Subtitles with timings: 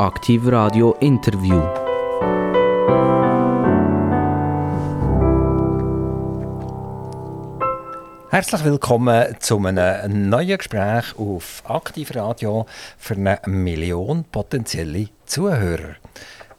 [0.00, 1.60] Aktiv Radio Interview.
[8.30, 12.64] Herzlich willkommen zu einem neuen Gespräch auf Aktiv Radio
[12.96, 15.96] für eine Million potenzielle Zuhörer.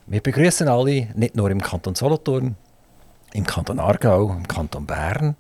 [0.06, 2.56] Wir begrüßen alle, nicht nur im Kanton Solothurn,
[3.34, 5.36] im Kanton Aargau, im Kanton Bern,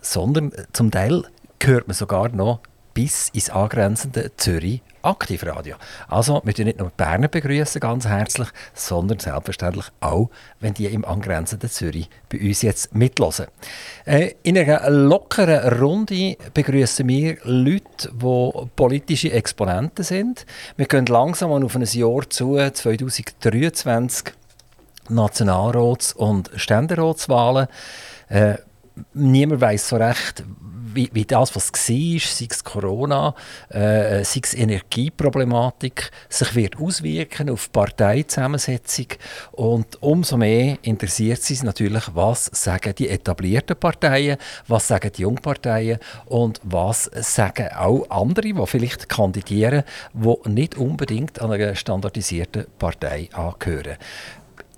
[0.00, 1.24] sondern zum Teil
[1.62, 2.60] hört man sogar noch
[2.96, 5.76] bis ins angrenzende Zürich Aktivradio.
[6.08, 11.68] Also, wir nicht nur Berner begrüßen ganz herzlich, sondern selbstverständlich auch, wenn die im angrenzenden
[11.68, 13.48] Zürich bei uns jetzt mitlosen.
[14.06, 20.46] Äh, in einer lockeren Runde begrüßen wir Leute, die politische Exponenten sind.
[20.78, 24.32] Wir gehen langsam auf ein Jahr zu, 2023,
[25.10, 27.68] Nationalrats- und Ständeratswahlen.
[28.30, 28.54] Äh,
[29.12, 30.42] niemand weiß so recht,
[30.96, 33.34] wie, wie das, was war, sei es Corona,
[33.68, 39.06] äh, sei es Energieproblematik, sich wird auswirken auf Parteizusammensetzung.
[39.52, 45.98] Und umso mehr interessiert sie natürlich, was sagen die etablierten Parteien, was sagen die Jungparteien
[46.26, 53.28] und was sagen auch andere, die vielleicht kandidieren, die nicht unbedingt an einer standardisierten Partei
[53.32, 53.96] angehören.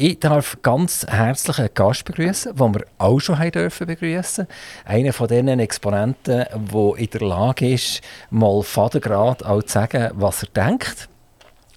[0.00, 4.46] Ich darf ganz herzlich einen Gast begrüßen, den wir auch schon haben dürfen begrüßen.
[4.84, 10.44] Einer von diesen Exponenten, der in der Lage ist, mal Vatergrad auch zu sagen, was
[10.44, 11.08] er denkt.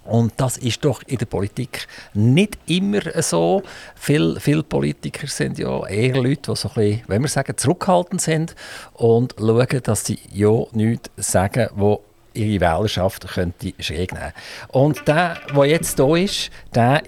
[0.06, 3.64] Und das ist doch in der Politik nicht immer so.
[3.96, 8.22] Viele, viele Politiker sind ja eher Leute, die so ein bisschen, wenn wir sagen, zurückhaltend
[8.22, 8.54] sind
[8.94, 12.04] und schauen, dass sie ja nichts sagen, wo
[12.36, 14.32] ihre Wählerschaft könnte schräg nehmen.
[14.68, 17.02] Und der, der jetzt hier ist, der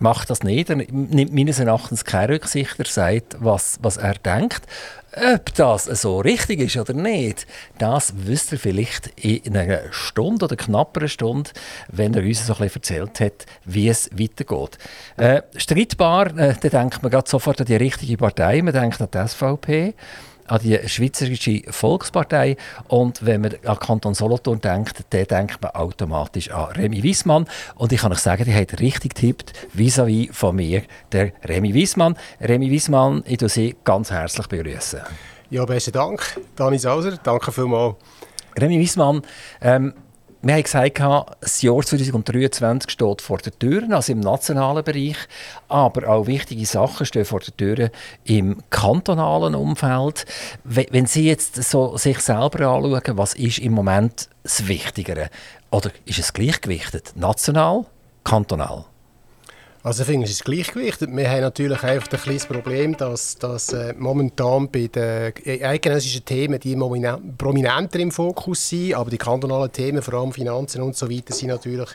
[0.00, 0.70] macht das nicht.
[0.70, 2.78] Er nimmt meines Erachtens keine Rücksicht.
[2.78, 4.62] Er sagt, was, was er denkt.
[5.34, 7.46] Ob das so richtig ist oder nicht,
[7.78, 11.50] das wüsste er vielleicht in einer Stunde oder knapperen Stunde,
[11.88, 14.76] wenn er uns so ein bisschen erzählt hat, wie es weitergeht.
[15.16, 19.26] Äh, streitbar, äh, da denkt man sofort an die richtige Partei, man denkt an die
[19.26, 19.94] SVP
[20.48, 22.56] an die Schweizerische Volkspartei.
[22.88, 27.46] Und wenn man an Kanton Solothurn denkt, dann denkt man automatisch an Remy Wiesmann.
[27.76, 30.82] Und ich kann euch sagen, die hat richtig getippt, vis-à-vis von mir,
[31.12, 32.16] der Remy Wiesmann.
[32.40, 35.00] Remy Wiesmann, ich begrüße Sie ganz herzlich begrüßen.
[35.50, 37.18] Ja, besten Dank, Dani Sauser.
[37.22, 37.96] Danke vielmals.
[38.58, 39.22] Remy Wiesmann,
[39.60, 39.94] ähm,
[40.40, 41.00] wir haben gesagt,
[41.40, 45.16] das Jahr 2023 steht vor der Tür, also im nationalen Bereich,
[45.68, 47.90] aber auch wichtige Sachen stehen vor der Tür
[48.24, 50.26] im kantonalen Umfeld.
[50.64, 55.28] Wenn Sie jetzt so sich selber anschauen, was ist im Moment das Wichtigere?
[55.70, 57.14] Oder ist es gleichgewichtet?
[57.16, 57.86] National,
[58.22, 58.84] kantonal?
[59.84, 61.00] Also ich finde, es ist Gleichgewicht.
[61.02, 66.58] Wir haben natürlich einfach ein kleines Problem, dass, dass äh, momentan bei den eidgenössischen Themen
[66.58, 71.32] die prominenter im Fokus sind, aber die kantonalen Themen, vor allem Finanzen und so weiter,
[71.32, 71.90] sind natürlich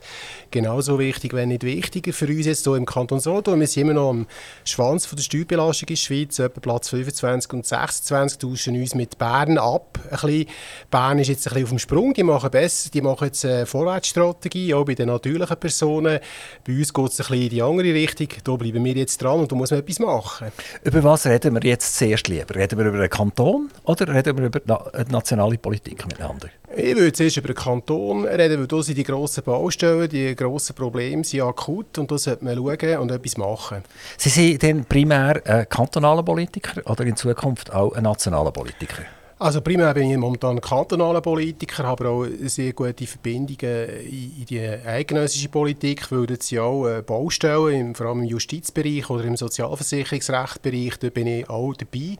[0.49, 3.59] genauso wichtig, wenn nicht wichtiger für uns jetzt hier im Kanton Solothurn.
[3.59, 4.27] Wir sind immer noch am
[4.63, 9.17] Schwanz von der Steuerbelastung in der Schweiz, etwa Platz 25 und 26, tauschen uns mit
[9.17, 9.99] Bern ab.
[10.05, 10.45] Ein bisschen,
[10.89, 13.65] Bern ist jetzt ein bisschen auf dem Sprung, die machen besser, die machen jetzt eine
[13.65, 16.19] Vorwärtsstrategie, auch bei den natürlichen Personen.
[16.65, 18.27] Bei uns geht es ein bisschen in die andere Richtung.
[18.43, 20.47] Da bleiben wir jetzt dran und da muss man etwas machen.
[20.83, 22.55] Über was reden wir jetzt zuerst lieber?
[22.55, 26.49] Reden wir über den Kanton oder reden wir über die nationale Politik miteinander?
[26.75, 30.75] Ich würde zuerst über den Kanton reden, weil da sind die grossen Baustellen, die grossen
[30.75, 33.83] Probleme sind akut und da sollte man schauen und etwas machen.
[34.17, 39.03] Sie sind dann primär ein kantonaler Politiker oder in Zukunft auch ein nationaler Politiker?
[39.43, 45.49] Also primär bin ich momentan kantonaler Politiker, habe auch sehr gute Verbindungen in die eidgenössische
[45.49, 51.09] Politik, weil dort sind auch äh, Baustellen, vor allem im Justizbereich oder im Sozialversicherungsrechtbereich, da
[51.09, 52.15] bin ich auch dabei.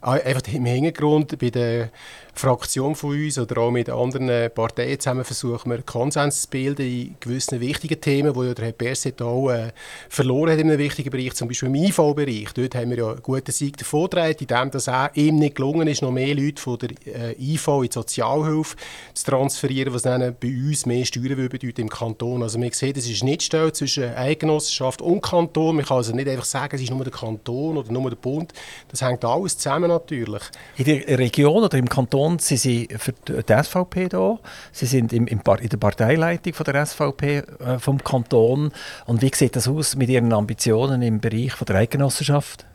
[0.00, 1.90] Einfach im Hintergrund bei
[2.34, 6.86] der Fraktion von uns oder auch mit anderen Parteien zusammen versuchen wir Konsens zu bilden
[6.86, 9.72] in gewissen wichtigen Themen, wo ja der Herr Berset auch äh,
[10.08, 12.48] verloren hat in einem wichtigen Bereich, zum Beispiel im IV-Bereich.
[12.54, 16.02] Dort haben wir ja einen guten Sieg davon getragen, indem auch ihm nicht gelungen ist,
[16.02, 18.76] noch mehr Leute von der äh, IV in die Sozialhilfe
[19.12, 22.42] zu transferieren, was dann bei uns mehr Steuern würde bedeuten im Kanton.
[22.42, 25.76] Also man sieht, es ist nicht Stelle zwischen Eigenossenschaft und Kanton.
[25.76, 28.52] Man kann also nicht einfach sagen, es ist nur der Kanton oder nur der Bund.
[28.88, 30.42] Das hängt alles zusammen natürlich.
[30.76, 32.38] In der Region oder im Kanton Kanton.
[32.38, 34.38] Sie sind für die SVP da.
[34.72, 38.72] Sie sind im, im in der Parteileitung von der SVP äh, vom Kanton.
[39.06, 42.66] Und wie sieht das aus mit Ihren Ambitionen im Bereich von der Eidgenossenschaft?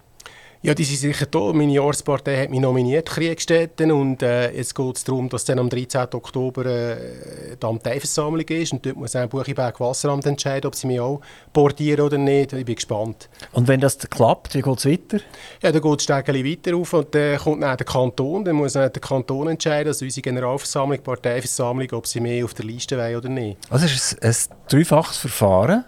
[0.63, 1.53] Ja, die sind sicher da.
[1.53, 3.91] Meine Jahrespartei hat mich nominiert, Kriegstätten.
[3.91, 6.07] Und äh, jetzt geht es darum, dass dann am 13.
[6.13, 8.73] Oktober äh, die Amteiversammlung ist.
[8.73, 11.21] Und dort muss ein Buchiberg Wasseramt entscheiden, ob sie mich auch
[11.53, 12.53] portieren oder nicht.
[12.53, 13.29] Ich bin gespannt.
[13.51, 15.23] Und wenn das klappt, wie geht es weiter?
[15.61, 18.43] Ja, dann geht es Stegeli weiter auf und dann kommt dann der Kanton.
[18.43, 22.65] Dann muss dann der Kanton entscheiden, also unsere Generalversammlung, Parteiversammlung, ob sie mehr auf der
[22.65, 23.57] Liste wollen oder nicht.
[23.69, 25.85] Also es ist ein, ein dreifaches Verfahren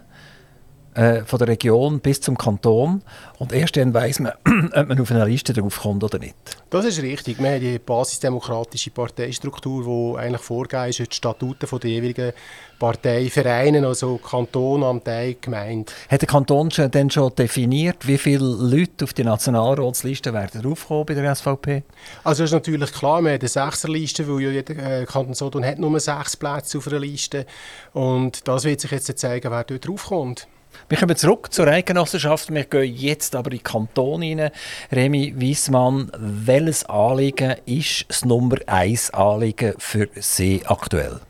[0.94, 3.02] äh, von der Region bis zum Kanton.
[3.38, 4.32] Und erst dann weiss man,
[4.74, 6.34] ob man auf einer Liste draufkommt oder nicht.
[6.68, 7.38] Das ist richtig.
[7.38, 12.32] Wir haben die basisdemokratische Parteistruktur, die eigentlich vorgegeben ist, die Statuten der jeweiligen
[12.78, 15.92] Parteivereine, also Kanton, Amtei, Gemeinde.
[16.08, 21.06] Hat der Kanton schon, denn schon definiert, wie viele Leute auf die Nationalratsliste werden draufkommen
[21.06, 21.82] bei der SVP?
[22.24, 25.78] Also ist natürlich klar, wir haben eine Sechserliste, weil ja jeder äh, Kanton Sodom hat
[25.78, 27.46] nur sechs Plätze auf einer Liste.
[27.92, 30.48] Und das wird sich jetzt zeigen, wer dort draufkommt.
[30.88, 32.52] Wir kommen zurück zur Eidgenossenschaft.
[32.52, 34.50] Wir gehen jetzt aber in den Kanton rein.
[34.90, 41.20] Remy Wiesmann, welches Anliegen ist das Nummer 1 Anliegen für Sie aktuell?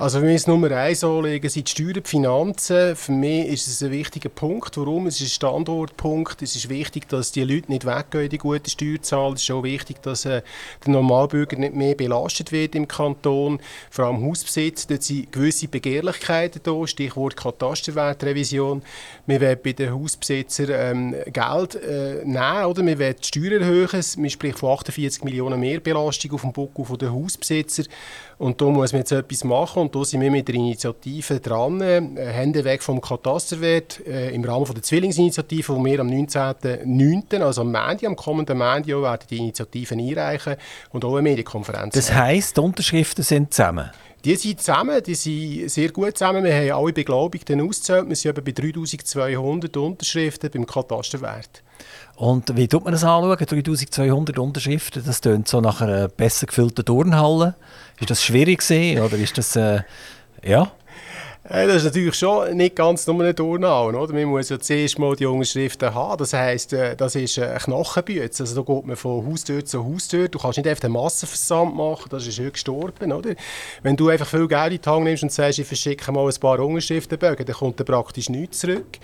[0.00, 2.94] Also für mich ist Nummer eins anlegen sind die Steuern, die Finanzen.
[2.94, 4.76] Für mich ist es ein wichtiger Punkt.
[4.76, 5.08] Warum?
[5.08, 6.40] Es ist ein Standortpunkt.
[6.40, 9.32] Es ist wichtig, dass die Leute nicht weggehen, die gute Steuerzahl.
[9.32, 10.42] Es ist auch wichtig, dass äh,
[10.86, 13.58] der Normalbürger nicht mehr belastet wird im Kanton.
[13.90, 14.86] Vor allem Hausbesitz.
[14.86, 16.86] Dort sind gewisse Begehrlichkeiten da.
[16.86, 18.82] Stichwort Katasterwertrevision.
[19.26, 22.64] Wir wollen bei den Hausbesitzern ähm, Geld äh, nehmen.
[22.66, 22.86] Oder?
[22.86, 24.04] Wir wollen die Steuern erhöhen.
[24.18, 27.82] Man spricht von 48 Millionen mehr Belastung auf dem Buckel der Hausbesitzer.
[28.38, 31.80] Und da muss man jetzt etwas machen und da sind wir mit der Initiative dran.
[31.80, 37.40] Äh, Hände weg vom Katasterwert äh, im Rahmen von der Zwillingsinitiative, wo wir am 19.09.,
[37.40, 40.54] also am Montag, am kommenden Montag, werden die Initiativen einreichen
[40.92, 41.94] und auch eine Medienkonferenz.
[41.94, 43.90] Das heisst, die Unterschriften sind zusammen?
[44.24, 46.44] Die sind zusammen, die sind sehr gut zusammen.
[46.44, 48.08] Wir haben alle Beglaubigten ausgezählt.
[48.08, 51.62] Wir sind etwa bei 3200 Unterschriften beim Katasterwert.
[52.18, 53.38] Und wie tut man das anschauen?
[53.38, 57.54] 3200 Unterschriften, das tönt so nach einer besser gefüllten Turnhalle.
[58.00, 59.82] Ist das schwierig gewesen, oder ist das, äh,
[60.42, 60.72] ja?
[61.48, 64.12] Das ist natürlich schon nicht ganz nur eine Turnhalle, oder?
[64.12, 66.18] Man muss ja zuerst mal die Unterschriften haben.
[66.18, 68.40] Das heisst, äh, das ist ein Knochenbütz.
[68.40, 70.26] Also da geht man von Haustür zu Haustür.
[70.28, 73.36] Du kannst nicht einfach einen Massenversand machen, das ist gestorben, oder?
[73.84, 76.40] Wenn du einfach viel Geld in die Hand nimmst und sagst, ich verschicke mal ein
[76.40, 78.98] paar Unterschriftenbögen, dann kommt da praktisch nichts zurück.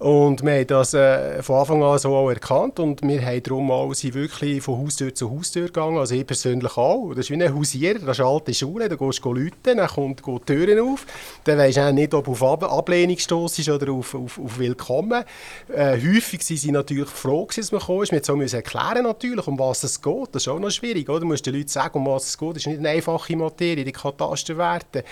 [0.00, 3.70] Und wir haben das äh, von Anfang an so auch erkannt und wir haben darum
[3.70, 7.10] auch, sind wirklich von Haustür zu Haustür gegangen, also ich persönlich auch.
[7.10, 9.86] Das ist wie ein Hausierer, das ist eine alte Schule, da gehst du läuten, dann
[9.86, 11.04] kommt, die Türen auf,
[11.44, 15.22] dann weisst du nicht, ob du auf Ab Ablehnung stossest oder auf, auf, auf Willkommen.
[15.68, 17.98] Äh, häufig waren sie natürlich froh, dass man kam.
[17.98, 21.20] Wir mussten erklären natürlich, um was es geht, das ist auch noch schwierig, oder?
[21.20, 23.84] Du musst den Leuten sagen, um was es geht, das ist nicht eine einfache Materie,
[23.84, 25.04] die Katasterwerte.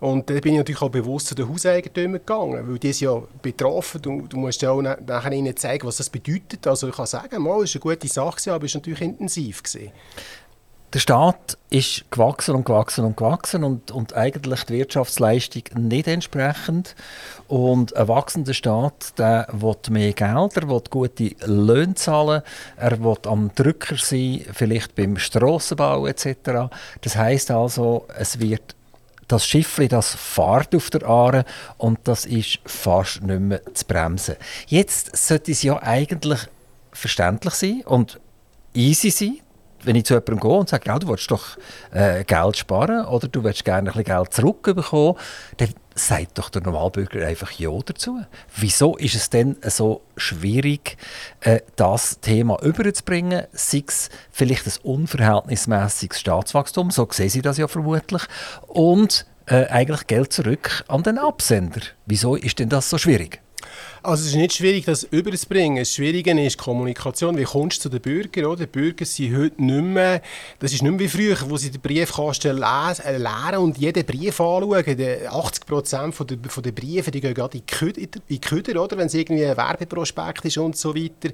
[0.00, 3.22] Und da bin ich natürlich auch bewusst zu den Hauseigentümern gegangen, weil die sind ja
[3.42, 4.02] betroffen.
[4.02, 6.66] Du, du musst ja auch nachher ihnen zeigen, was das bedeutet.
[6.66, 9.62] Also ich kann sagen, mal, es war eine gute Sache, aber es war natürlich intensiv.
[9.62, 9.92] Gewesen.
[10.94, 16.96] Der Staat ist gewachsen und gewachsen und gewachsen und, und eigentlich die Wirtschaftsleistung nicht entsprechend.
[17.46, 22.40] Und ein wachsender Staat der will mehr Geld, er will gute Löhne zahlen,
[22.78, 26.70] er will am Drücker sein, vielleicht beim Strassenbau etc.
[27.02, 28.74] Das heißt also, es wird
[29.28, 31.44] das Schiff das fährt auf der Aare
[31.76, 34.36] und das ist fast nicht mehr zu bremsen.
[34.66, 36.40] Jetzt sollte es ja eigentlich
[36.92, 38.18] verständlich sein und
[38.74, 39.38] easy sein,
[39.84, 41.56] wenn ich zu jemandem gehe und sage, ja, du willst doch
[41.92, 45.14] äh, Geld sparen oder du willst gerne ein bisschen Geld zurückbekommen,
[45.56, 48.20] dann sagt doch der Normalbürger einfach Ja dazu.
[48.56, 50.96] Wieso ist es denn so schwierig,
[51.40, 53.44] äh, das Thema überzubringen?
[53.52, 58.22] Sei es vielleicht ein unverhältnismäßiges Staatswachstum, so sehen Sie das ja vermutlich,
[58.66, 61.80] und äh, eigentlich Geld zurück an den Absender.
[62.06, 63.40] Wieso ist denn das so schwierig?
[64.02, 65.78] Also es ist nicht schwierig, das überzubringen.
[65.78, 67.36] Das Schwierige ist die Kommunikation.
[67.36, 68.56] Wie kommst du zu den Bürgern?
[68.56, 70.22] Die Bürger sind heute nicht mehr,
[70.58, 74.04] das ist nicht mehr wie früher, wo sie den Briefkasten lesen, äh, leeren und jeden
[74.04, 74.84] Brief anschauen.
[75.28, 78.98] 80 Prozent von der, von der Briefe die gehen gerade in die Köder, oder?
[78.98, 81.30] wenn es irgendwie ein Werbeprospekt ist und so weiter.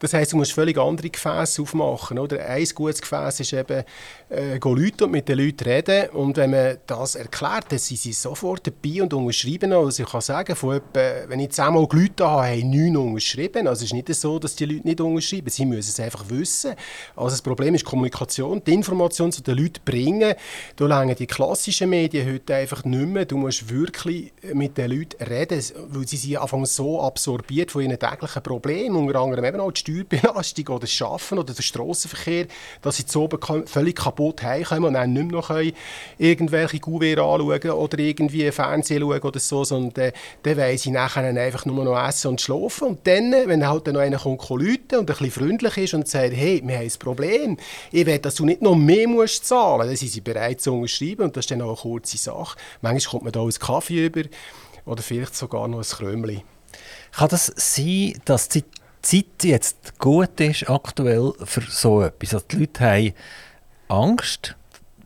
[0.00, 2.18] Das heisst, du musst völlig andere Gefäße aufmachen.
[2.18, 2.44] Oder?
[2.44, 3.84] Ein gutes Gefäß ist eben,
[4.30, 6.10] äh, Leute und mit den Leuten reden.
[6.10, 9.72] Und wenn man das erklärt, dann sind sie sofort dabei und unterschreiben.
[9.72, 13.66] Also ich kann sagen, von etwa, wenn ich zehnmal Leute habe, haben neun unterschrieben.
[13.66, 15.50] Also es ist nicht so, dass die Leute nicht unterschreiben.
[15.50, 16.74] Sie müssen es einfach wissen.
[17.16, 20.34] Also das Problem ist Kommunikation, die Information zu den Leuten bringen.
[20.76, 23.24] Da langen die klassischen Medien heute einfach nicht mehr.
[23.24, 27.98] Du musst wirklich mit den Leuten reden, weil sie sind einfach so absorbiert von ihren
[27.98, 32.46] täglichen Problemen, unter anderem eben auch die Steuerbelastung oder das Schaffen oder der Straßenverkehr,
[32.82, 35.50] dass sie zu oben völlig kaputt heimkommen und dann nicht mehr noch
[36.18, 40.12] irgendwelche Gouverne anschauen oder irgendwie Fernsehen schauen oder so, sondern dann,
[40.42, 42.88] dann wollen sie nachher einfach nur noch noch essen und schlafen.
[42.88, 46.34] Und dann, wenn halt dann noch einer kommt, und ein bisschen freundlich ist und sagt,
[46.34, 47.56] hey, wir haben ein Problem,
[47.90, 51.24] ich will, dass du nicht noch mehr musst zahlen, dann sind sie bereit zu unterschreiben
[51.24, 52.58] und das ist dann auch eine kurze Sache.
[52.80, 54.22] Manchmal kommt man da einen Kaffee über
[54.84, 56.44] oder vielleicht sogar noch ein Krömli.
[57.12, 58.64] Kann das sein, dass die
[59.02, 62.34] Zeit jetzt gut ist aktuell für so etwas?
[62.34, 63.14] Also die Leute haben
[63.88, 64.56] Angst,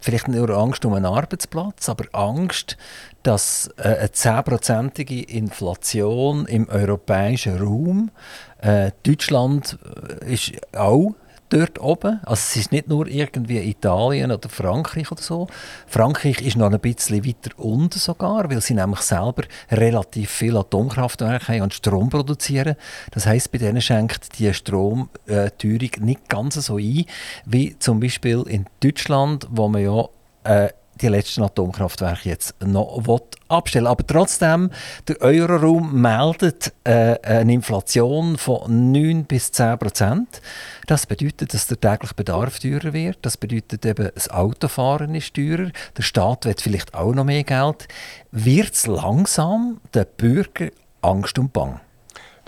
[0.06, 2.76] vielleicht nur Angst um einen Arbeitsplatz, aber Angst,
[3.24, 8.12] dass äh, eine zehnprozentige Inflation im europäischen Raum,
[8.60, 9.78] äh, Deutschland
[10.22, 11.14] äh, ist auch
[11.48, 12.20] dort oben.
[12.24, 15.46] Also es ist nicht nur irgendwie Italien oder Frankreich oder so.
[15.86, 21.52] Frankreich ist noch ein bisschen weiter unten sogar, weil sie nämlich selber relativ viel Atomkraftwerke
[21.52, 22.76] haben und Strom produzieren.
[23.12, 27.04] Das heißt, bei denen schenkt die Stromteuerung nicht ganz so ein,
[27.44, 30.08] wie zum Beispiel in Deutschland, wo man ja
[30.44, 33.02] äh, die letzten Atomkraftwerke jetzt noch
[33.48, 34.70] abstellen Aber trotzdem,
[35.08, 40.40] der Euroraum meldet äh, eine Inflation von 9 bis 10 Prozent.
[40.86, 43.18] Das bedeutet, dass der tägliche Bedarf teurer wird.
[43.22, 45.70] Das bedeutet eben, das Autofahren ist teurer.
[45.96, 47.88] Der Staat wird vielleicht auch noch mehr Geld.
[48.32, 50.70] Wird es langsam den Bürger
[51.02, 51.80] Angst und Bang?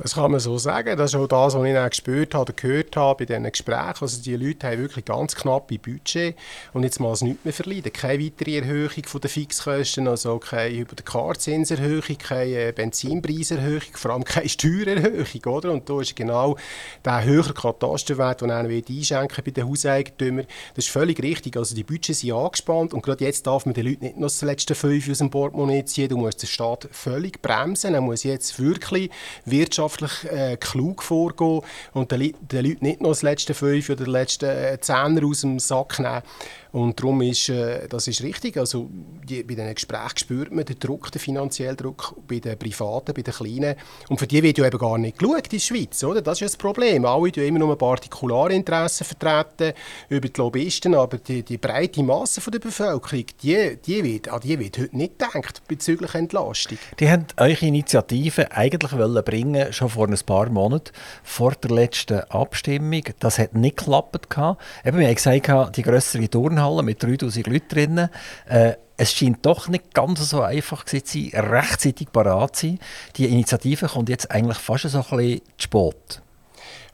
[0.01, 0.97] Das kann man so sagen.
[0.97, 3.97] Das ist auch das, was ich auch gespürt habe oder gehört habe bei diesen Gesprächen.
[4.01, 6.37] Also die Leute haben wirklich ganz knappe Budget
[6.73, 7.93] und jetzt mal es nichts mehr verleiden.
[7.93, 14.49] Keine weitere Erhöhung der Fixkosten, also keine über die Karzinserhöhung, keine Benzinpreiserhöhung, vor allem keine
[14.49, 15.45] Steuererhöhung.
[15.47, 15.73] Oder?
[15.73, 16.57] Und da ist genau
[17.05, 20.47] der höhere Katasterwert, den einer einschenken bei den Hauseigentümern.
[20.77, 21.57] Das ist völlig richtig.
[21.57, 24.43] Also die Budgets sind angespannt und gerade jetzt darf man den Leuten nicht noch das
[24.43, 26.09] letzte Fünf aus dem Portemonnaie ziehen.
[26.09, 27.95] Du musst den Staat völlig bremsen.
[27.95, 29.11] Er muss jetzt wirklich
[29.45, 34.05] Wirtschaft wirtschaftlich äh, klug vorgehen und den, den Leuten nicht noch das letzte Fünf oder
[34.05, 36.23] den letzten äh, Zehner aus dem Sack nehmen.
[36.73, 38.57] Und darum ist äh, das ist richtig.
[38.57, 38.89] Also
[39.25, 43.23] die, bei diesen Gesprächen spürt man den Druck, den finanziellen Druck bei den Privaten, bei
[43.23, 43.77] den Kleinen.
[44.09, 46.03] Und für die wird ja eben gar nicht geschaut in der Schweiz.
[46.05, 46.23] Oder?
[46.23, 47.05] Das ist ja das Problem.
[47.05, 49.73] Alle tun immer nur Partikularinteressen vertreten
[50.09, 54.59] über die Lobbyisten, aber die, die breite Masse der Bevölkerung, die, die wird, an die
[54.59, 56.79] wird heute nicht gedacht bezüglich Entlastung.
[56.99, 62.21] Die haben eure Initiative eigentlich wollen bringen schon vor ein paar Monaten, vor der letzten
[62.31, 63.03] Abstimmung.
[63.19, 64.29] Das hat nicht geklappt.
[64.85, 68.09] Eben, wir haben gesagt, die grössere Turnhalle mit 3000 Leuten drinnen.
[68.47, 72.79] Äh, es scheint doch nicht ganz so einfach zu sein, rechtzeitig parat zu sein.
[73.17, 76.23] Die Initiative kommt jetzt eigentlich fast so ein bisschen zu spät.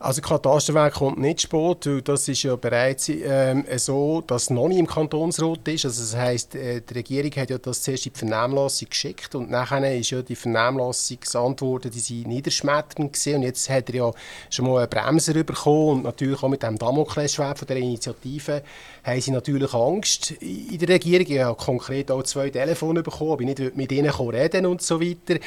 [0.05, 4.79] Also Katasterwerk kommt nicht spät, weil das ist ja bereits ähm, so, dass noch nicht
[4.79, 5.87] im Kantonsrat ist.
[5.87, 9.51] Also das heisst, äh, die Regierung hat ja das zuerst in die Vernehmlassung geschickt und
[9.51, 13.37] nachher ist ja die Vernehmlassungsantworten, die sind niederschmetternd gewesen.
[13.37, 14.11] und jetzt hat er ja
[14.51, 18.63] schon mal einen Bremser bekommen und natürlich auch mit dem Damoklesschwert von der Initiative
[19.05, 21.27] haben sie natürlich Angst in der Regierung.
[21.29, 25.01] Ich habe konkret auch zwei Telefone bekommen, aber ich nicht mit ihnen reden und so
[25.01, 25.41] weiter.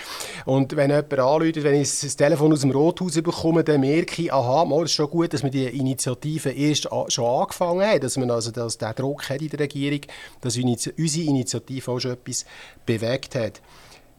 [0.45, 4.31] Und wenn jemand anruft, wenn ich das Telefon aus dem Rothaus bekomme, dann merke ich,
[4.33, 7.99] aha, aha, mal, es ist schon gut, dass wir die Initiative erst schon angefangen haben,
[7.99, 10.01] dass man also dass der Druck hat in der Regierung,
[10.41, 12.45] dass unsere Initiative auch schon etwas
[12.85, 13.61] bewegt hat.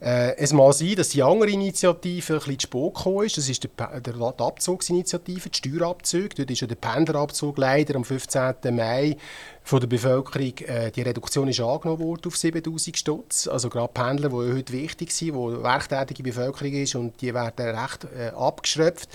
[0.00, 3.36] Äh, es mag sein, dass die andere Initiative ein bisschen zu spät gekommen ist.
[3.36, 6.36] Das ist die, der, die Abzugsinitiative, die Steuerabzug.
[6.36, 8.54] Dort ist ja der Pendlerabzug leider am 15.
[8.70, 9.16] Mai
[9.64, 13.48] von der Bevölkerung, äh, die Reduktion ist angenommen worden auf 7000 Stutz.
[13.48, 18.06] Also gerade Pendler, die heute wichtig sind, die werktätige Bevölkerung ist und die werden recht
[18.16, 19.08] äh, abgeschröpft.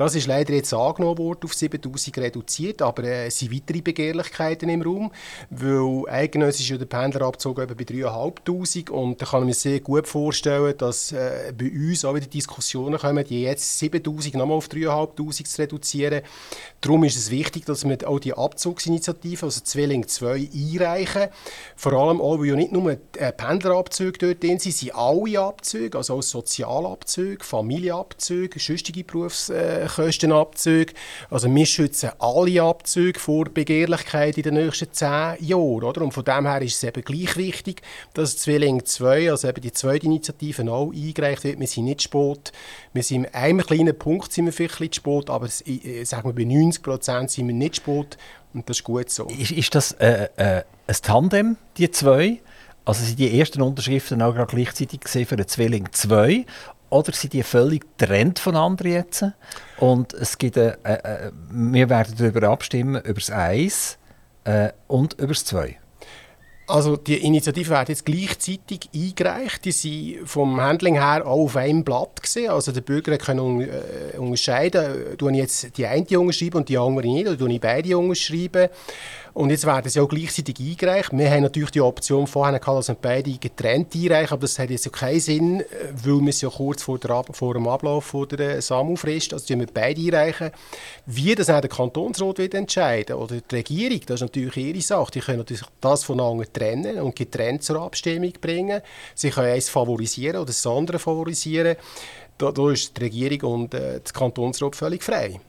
[0.00, 4.70] Das ist leider jetzt angenommen worden, auf 7000 reduziert, aber äh, es sind weitere Begehrlichkeiten
[4.70, 5.12] im Raum,
[5.50, 10.08] weil eigentlich ist der Pendlerabzug etwa bei 3'500 und da kann ich mir sehr gut
[10.08, 15.44] vorstellen, dass äh, bei uns auch wieder Diskussionen kommen, die jetzt 7000 nochmal auf 3'500
[15.44, 16.22] zu reduzieren.
[16.80, 21.28] Darum ist es wichtig, dass wir auch die Abzugsinitiative, also Zwilling 2, einreichen.
[21.76, 25.98] Vor allem auch, weil ja nicht nur äh, Pendlerabzüge dort drin sind, sind alle Abzüge,
[25.98, 29.50] also auch Sozialabzüge, Familienabzüge, sonstige Berufs-
[29.90, 30.94] Kostenabzüge.
[31.30, 35.84] Also wir schützen alle Abzüge vor Begehrlichkeit in den nächsten zehn Jahren.
[35.84, 36.02] Oder?
[36.02, 37.82] Und von dem her ist es eben gleich wichtig,
[38.14, 41.60] dass Zwilling 2, also eben die zweite Initiative, auch eingereicht wird.
[41.60, 42.52] Wir sind nicht spät.
[42.92, 46.82] Wir sind in einem kleinen Punkt sind wir vielleicht spät, aber sagen wir, bei 90
[46.82, 48.18] Prozent sind wir nicht spät.
[48.52, 49.26] Und das ist gut so.
[49.26, 52.40] Ist, ist das äh, äh, ein Tandem, die zwei?
[52.84, 56.44] Also sind die ersten Unterschriften auch gleichzeitig für den Zwilling 2
[56.90, 59.24] oder sind die völlig getrennt voneinander jetzt?
[59.78, 63.98] Und es gibt, äh, äh, wir werden darüber abstimmen, über das 1
[64.44, 65.78] äh, und über das 2.
[66.70, 69.64] Also die Initiative wird jetzt gleichzeitig eingereicht.
[69.64, 72.50] Die sind vom Handling her auch auf einem Blatt gesehen.
[72.50, 76.78] Also der Bürger kann un äh, unterscheiden, tue ich jetzt die eine unterschreiben und die
[76.78, 78.68] andere nicht, oder tue ich beide unterschreiben.
[79.40, 81.12] Und jetzt werden sie auch gleichzeitig eingereicht.
[81.12, 84.68] Wir haben natürlich die Option vorher gehabt, dass wir beide getrennt einreichen, aber das hat
[84.68, 85.64] jetzt keinen Sinn,
[86.04, 89.66] weil wir es ja kurz vor, der, vor dem Ablauf von der SAMU-Frist, also wir
[89.72, 90.50] beide einreichen.
[91.06, 95.12] Wie das auch der Kantonsrat wird entscheiden oder die Regierung, das ist natürlich ihre Sache.
[95.12, 98.82] Die können natürlich das voneinander trennen und getrennt zur Abstimmung bringen.
[99.14, 101.76] Sie können eins favorisieren oder das andere favorisieren.
[102.36, 105.40] Da, da ist die Regierung und äh, das Kantonsrat völlig frei.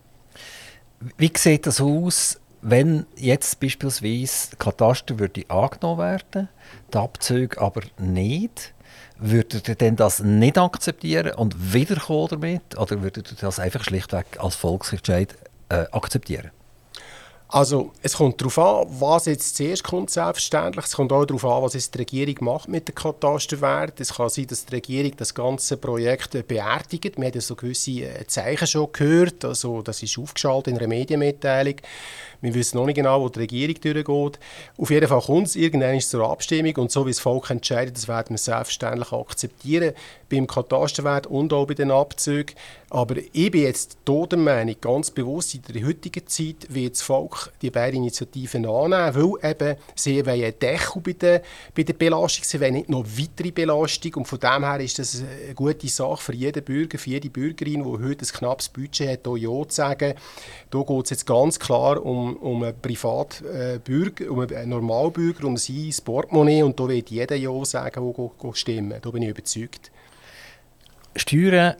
[1.17, 6.49] Wie sieht das aus, wenn jetzt beispielsweise Kataster würde angenommen werden,
[6.93, 8.73] die Abzüge aber nicht,
[9.17, 12.77] würdet ihr denn das nicht akzeptieren und wiederkommen damit?
[12.77, 15.35] Oder würdet ihr das einfach schlichtweg als Volksentscheid
[15.69, 16.51] äh, akzeptieren?
[17.53, 20.85] Also es kommt darauf an, was jetzt zuerst kommt, selbstverständlich.
[20.85, 23.99] Es kommt auch darauf an, was jetzt die Regierung macht mit dem Katasterwert.
[23.99, 27.17] Es kann sein, dass die Regierung das ganze Projekt beerdigt.
[27.17, 29.43] Wir haben ja so gewisse äh, Zeichen schon gehört.
[29.43, 31.75] Also das ist aufgeschaltet in einer Medienmitteilung.
[32.39, 34.39] Wir wissen noch nicht genau, wo die Regierung durchgeht.
[34.77, 38.07] Auf jeden Fall kommt es irgendwann zur Abstimmung und so wie das Volk entscheidet, das
[38.07, 39.93] werden wir selbstverständlich akzeptieren
[40.29, 42.55] beim Katasterwert und auch bei den Abzügen.
[42.89, 47.40] Aber ich bin jetzt der Meinung, ganz bewusst in der heutigen Zeit wird das Volk
[47.61, 51.41] die beiden Initiativen annehmen, weil eben sie wollen einen Deckel bei der,
[51.75, 55.21] bei der Belastung, sie wollen nicht noch weitere Belastung und von dem her ist das
[55.21, 59.27] eine gute Sache für jeden Bürger, für jede Bürgerin, die heute ein knappes Budget hat,
[59.27, 60.13] hier Ja zu sagen.
[60.69, 65.93] Da geht es jetzt ganz klar um, um einen Privatbürger, um einen Normalbürger, um sein
[66.03, 68.99] Portemonnaie und da wird jeder Ja sagen, der stimmen.
[69.01, 69.91] Da bin ich überzeugt.
[71.15, 71.75] Steuern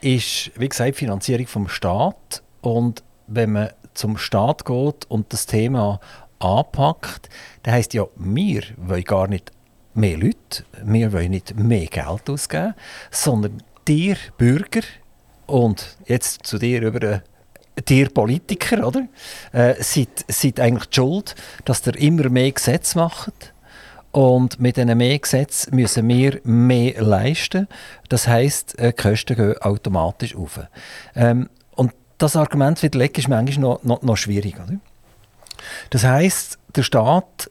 [0.00, 2.42] ist, wie gesagt, Finanzierung vom Staat.
[2.60, 6.00] Und wenn man zum Staat geht und das Thema
[6.38, 7.28] anpackt,
[7.62, 9.52] dann heisst ja, wir wollen gar nicht
[9.94, 12.74] mehr Leute, wir wollen nicht mehr Geld ausgeben,
[13.10, 14.82] sondern dir Bürger
[15.46, 17.22] und jetzt zu dir über
[17.88, 19.06] dir Politiker, oder?
[19.52, 21.34] Äh, seid, seid eigentlich die schuld,
[21.64, 23.52] dass ihr immer mehr Gesetze macht
[24.12, 27.68] und mit diesen mehr Gesetzen müssen wir mehr leisten.
[28.08, 30.60] Das heisst, äh, die Kosten gehen automatisch auf.
[31.14, 31.50] Ähm,
[32.18, 34.56] das Argument widerlegen ist manchmal noch, noch, noch schwierig.
[34.56, 34.78] Oder?
[35.90, 37.50] Das heisst, der Staat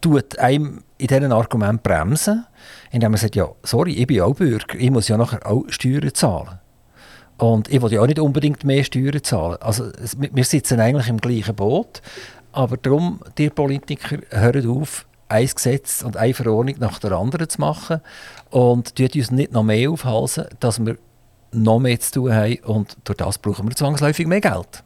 [0.00, 2.46] tut einem in diesem Argument bremsen,
[2.90, 6.12] indem er sagt, ja, sorry, ich bin auch Bürger, ich muss ja nachher auch Steuern
[6.14, 6.58] zahlen.
[7.36, 9.58] Und ich will ja auch nicht unbedingt mehr Steuern zahlen.
[9.60, 12.02] Also wir sitzen eigentlich im gleichen Boot,
[12.52, 17.60] aber darum, die Politiker, hören auf, ein Gesetz und eine Verordnung nach der anderen zu
[17.60, 18.00] machen
[18.50, 20.96] und tut uns nicht noch mehr aufhalsen, dass wir
[21.52, 24.84] noch mehr zu tun haben und durch das brauchen wir zwangsläufig mehr Geld.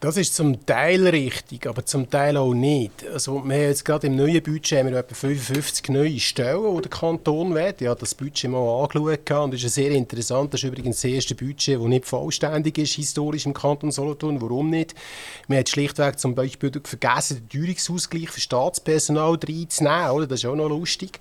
[0.00, 3.06] Das ist zum Teil richtig, aber zum Teil auch nicht.
[3.12, 6.80] Also wir haben jetzt gerade im neuen Budget haben wir etwa 55 neue Stellen, die
[6.80, 7.74] der Kanton will.
[7.78, 10.54] Ich habe das Budget mal angeschaut und das ist sehr interessant.
[10.54, 14.40] Das ist übrigens das erste Budget, das nicht vollständig ist, historisch im Kanton Solothurn.
[14.40, 14.94] Warum nicht?
[15.48, 20.28] Wir haben schlichtweg zum Beispiel vergessen, den Teuerungsausgleich für Staatspersonal reinzunehmen.
[20.30, 21.20] Das ist auch noch lustig.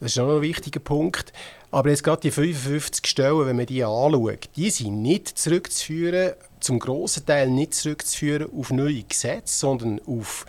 [0.00, 1.32] Das ist auch ein wichtiger Punkt.
[1.70, 6.78] Aber jetzt gerade die 55 Stellen, wenn man die anschaut, die sind nicht zurückzuführen zum
[6.78, 10.46] grossen Teil nicht zurückzuführen auf neue Gesetze, sondern auf,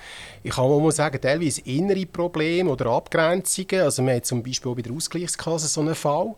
[0.49, 3.81] ich kann mal sagen, teilweise innere Probleme oder Abgrenzungen.
[3.81, 6.33] Also wir haben zum Beispiel auch bei der Ausgleichskasse so einen Fall.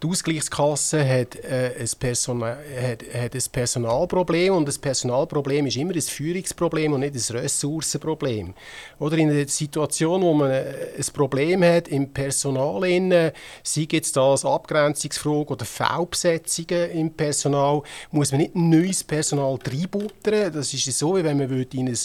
[0.00, 5.94] Die Ausgleichskasse hat, äh, ein, Persona hat, hat ein Personalproblem und das Personalproblem ist immer
[5.94, 8.54] ein Führungsproblem und nicht ein Ressourcenproblem.
[9.00, 13.32] Oder in einer Situation, wo man ein Problem hat im Personal,
[13.64, 20.52] sei jetzt das Abgrenzungsfrage oder Fehlbesetzungen im Personal, muss man nicht neues Personal reinbuttern.
[20.52, 21.98] Das ist so, wie wenn man in ein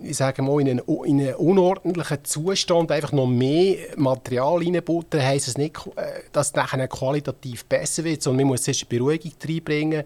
[0.00, 5.48] ich sage mal, in einen, in einen unordentlichen Zustand einfach noch mehr Material reinbuttern, heisst
[5.48, 10.02] es nicht, äh, dass es nachher qualitativ besser wird, sondern man muss zuerst Beruhigung reinbringen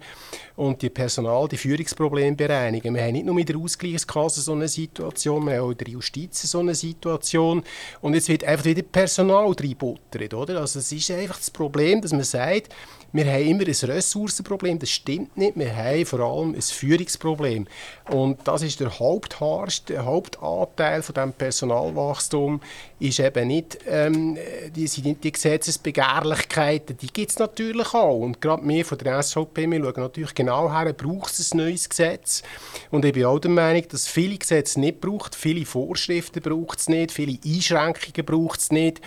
[0.55, 2.93] und die Personal-, die Führungsprobleme bereinigen.
[2.93, 5.87] Wir haben nicht nur mit der Ausgleichskasse so eine Situation, wir haben auch in der
[5.87, 7.63] Justiz so eine Situation
[8.01, 10.59] und jetzt wird einfach wieder Personal reinbuttert, oder?
[10.59, 12.73] Also es ist einfach das Problem, dass man sagt,
[13.11, 15.57] wir haben immer ein Ressourcenproblem, das stimmt nicht.
[15.57, 17.67] Wir haben vor allem ein Führungsproblem.
[18.09, 22.61] Und das ist der Hauptharst, der Hauptanteil von dem Personalwachstum
[22.99, 24.37] ist eben nicht, ähm,
[24.75, 28.19] die, die Gesetzesbegehrlichkeiten, die gibt es natürlich auch.
[28.19, 31.89] Und gerade wir von der SVP, wir schauen natürlich genau her, braucht es ein neues
[31.89, 32.43] Gesetz?
[32.91, 36.89] Und ich bin auch der Meinung, dass viele Gesetze nicht braucht, viele Vorschriften braucht es
[36.89, 39.01] nicht, viele Einschränkungen braucht es nicht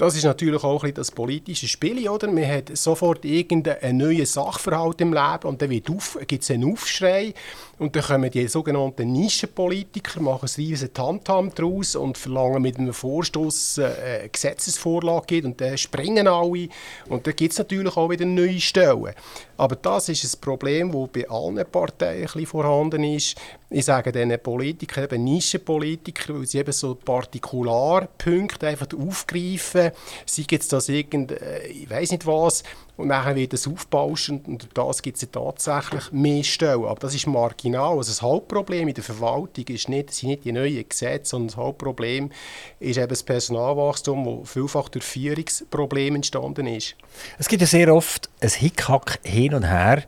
[0.00, 2.30] das ist natürlich auch ein das politische Spiel, oder?
[2.30, 7.34] Man hat sofort irgendeinen neuen Sachverhalt im Leben und dann gibt es einen Aufschrei
[7.80, 12.92] und dann kommen die sogenannten Nischenpolitiker, machen ein riesen Tamtam daraus und verlangen mit einem
[12.92, 16.68] Vorstoß äh, eine Gesetzesvorlage und dann springen alle
[17.08, 19.14] und dann gibt es natürlich auch wieder neue Stellen.
[19.56, 23.36] Aber das ist ein Problem, das bei allen Parteien ein bisschen vorhanden ist.
[23.70, 29.92] Ich sage diesen Politikern, eben Nischenpolitiker, weil sie eben so Partikularpunkte einfach aufgreifen,
[30.26, 32.62] sei jetzt das irgend, äh, ich weiß nicht was,
[33.00, 36.84] und dann wird es aufbauscht und das gibt es tatsächlich mehr Stellen.
[36.84, 37.96] Aber das ist marginal.
[37.96, 41.56] Also das Hauptproblem in der Verwaltung ist nicht, sind nicht die neuen Gesetze, sondern das
[41.56, 42.30] Hauptproblem
[42.78, 46.96] ist eben das Personalwachstum, das vielfach durch Führungsprobleme entstanden ist.
[47.38, 50.04] Es gibt ja sehr oft ein Hickhack hin und her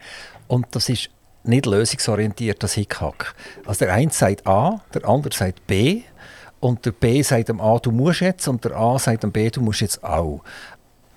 [0.49, 1.11] und das ist
[1.45, 3.35] nicht lösungsorientiert, das Hickhack.
[3.67, 6.03] Also der eine sagt A, der andere sagt B
[6.61, 9.51] und der B sagt dem A, du musst jetzt und der A sagt dem B,
[9.51, 10.43] du musst jetzt auch.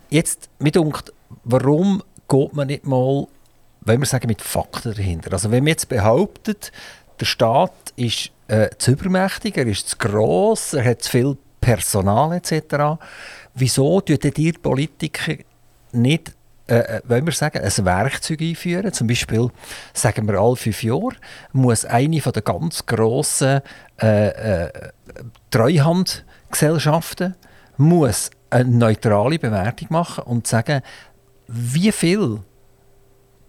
[0.09, 3.27] Jetzt, mir denkt, warum geht man nicht mal,
[3.81, 5.33] wenn wir sagen, mit Fakten dahinter?
[5.33, 6.71] Also wenn man jetzt behauptet,
[7.19, 12.33] der Staat ist äh, zu übermächtig, er ist zu gross, er hat zu viel Personal
[12.33, 12.99] etc.,
[13.53, 15.35] wieso tun die Politiker
[15.91, 16.33] nicht
[16.67, 18.91] äh, äh, wollen wir sagen, ein Werkzeug einführen.
[18.91, 19.51] Zum Beispiel,
[19.93, 21.11] sagen wir alle fünf Jahre,
[21.53, 23.61] muss eine von der ganz grossen
[24.01, 24.71] äh, äh,
[25.51, 27.35] Treuhandgesellschaften
[27.77, 30.81] muss eine neutrale Bewertung machen und sagen,
[31.47, 32.41] wie viel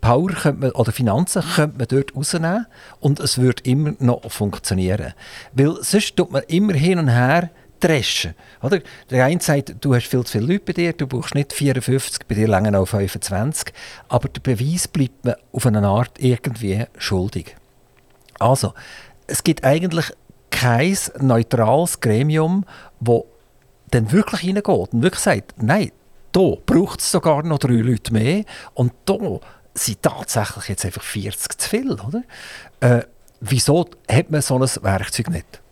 [0.01, 2.67] Power man, oder Finanzen könnte man dort rausnehmen
[3.01, 5.15] und es würde immer noch funktionieren.
[5.53, 8.35] Weil sonst tut man immer hin und her dreschen.
[8.63, 8.81] Oder?
[9.11, 12.27] Der eine sagt, du hast viel zu viele Leute bei dir, du brauchst nicht 54,
[12.27, 13.73] bei dir länger noch 25.
[14.09, 17.57] Aber der Beweis bleibt man auf eine Art irgendwie schuldig.
[18.39, 18.75] Also,
[19.27, 20.13] es gibt eigentlich
[20.51, 22.65] kein neutrales Gremium,
[23.01, 23.23] das
[23.91, 25.91] dann wirklich reingeht und wirklich sagt, nein,
[26.37, 28.45] hier braucht es sogar noch drei Leute mehr
[28.75, 29.41] und hier
[29.75, 31.93] sind tatsächlich jetzt einfach 40 zu viel.
[31.93, 32.23] Oder?
[32.81, 33.05] Äh,
[33.41, 35.63] wieso hat man so ein Werkzeug nicht?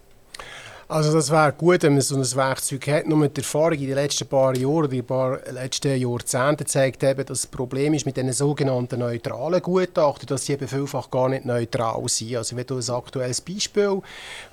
[0.87, 3.07] Also das wäre gut, wenn man so ein Werkzeug hat.
[3.07, 7.42] Nur der Erfahrung in den letzten paar Jahren, die paar letzten Jahrzehnten zeigt eben, dass
[7.42, 12.03] das Problem ist mit den sogenannten neutralen Gutachten, dass sie eben vielfach gar nicht neutral
[12.09, 12.37] sind.
[12.37, 14.03] Also wenn du ein aktuelles Beispiel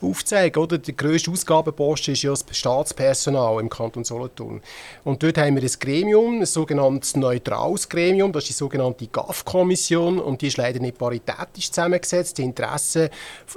[0.02, 0.78] aufzeigst, oder?
[0.78, 4.62] Der grösste Ausgabenposten ist ja das Staatspersonal im Kanton Solothurn.
[5.04, 10.20] Und dort haben wir ein Gremium, ein sogenanntes neutrales Gremium, das ist die sogenannte GAF-Kommission
[10.20, 12.38] und die ist leider nicht paritätisch zusammengesetzt.
[12.38, 13.10] Die Interessen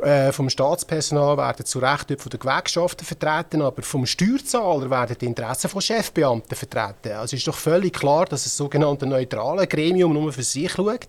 [0.02, 5.16] äh, vom Staatspersonal werden zu Recht von der Gewerkschaft Gewerkschaften vertreten, aber vom Steuerzahler werden
[5.20, 7.12] die Interessen von Chefbeamten vertreten.
[7.12, 11.06] Also ist doch völlig klar, dass das sogenannte neutrale Gremium nur für sich schaut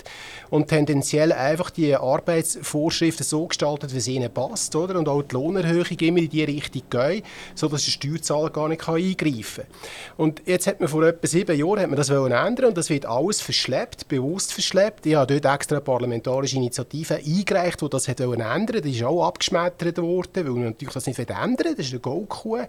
[0.49, 4.99] und tendenziell einfach die Arbeitsvorschriften so gestaltet, wie es ihnen passt, oder?
[4.99, 7.23] Und auch die Lohnerhöhung immer in die Richtung geht,
[7.55, 10.15] sodass der Steuerzahler gar nicht eingreifen kann.
[10.17, 13.05] Und jetzt hat man vor etwa sieben Jahren hat man das ändern und das wird
[13.05, 15.05] alles verschleppt, bewusst verschleppt.
[15.05, 18.81] Ich habe dort extra parlamentarische Initiative eingereicht, die das ändern wollte.
[18.81, 21.75] Die ist auch abgeschmettert worden, weil man natürlich das nicht ändern ändern.
[21.77, 22.61] Das ist eine Goldkuh.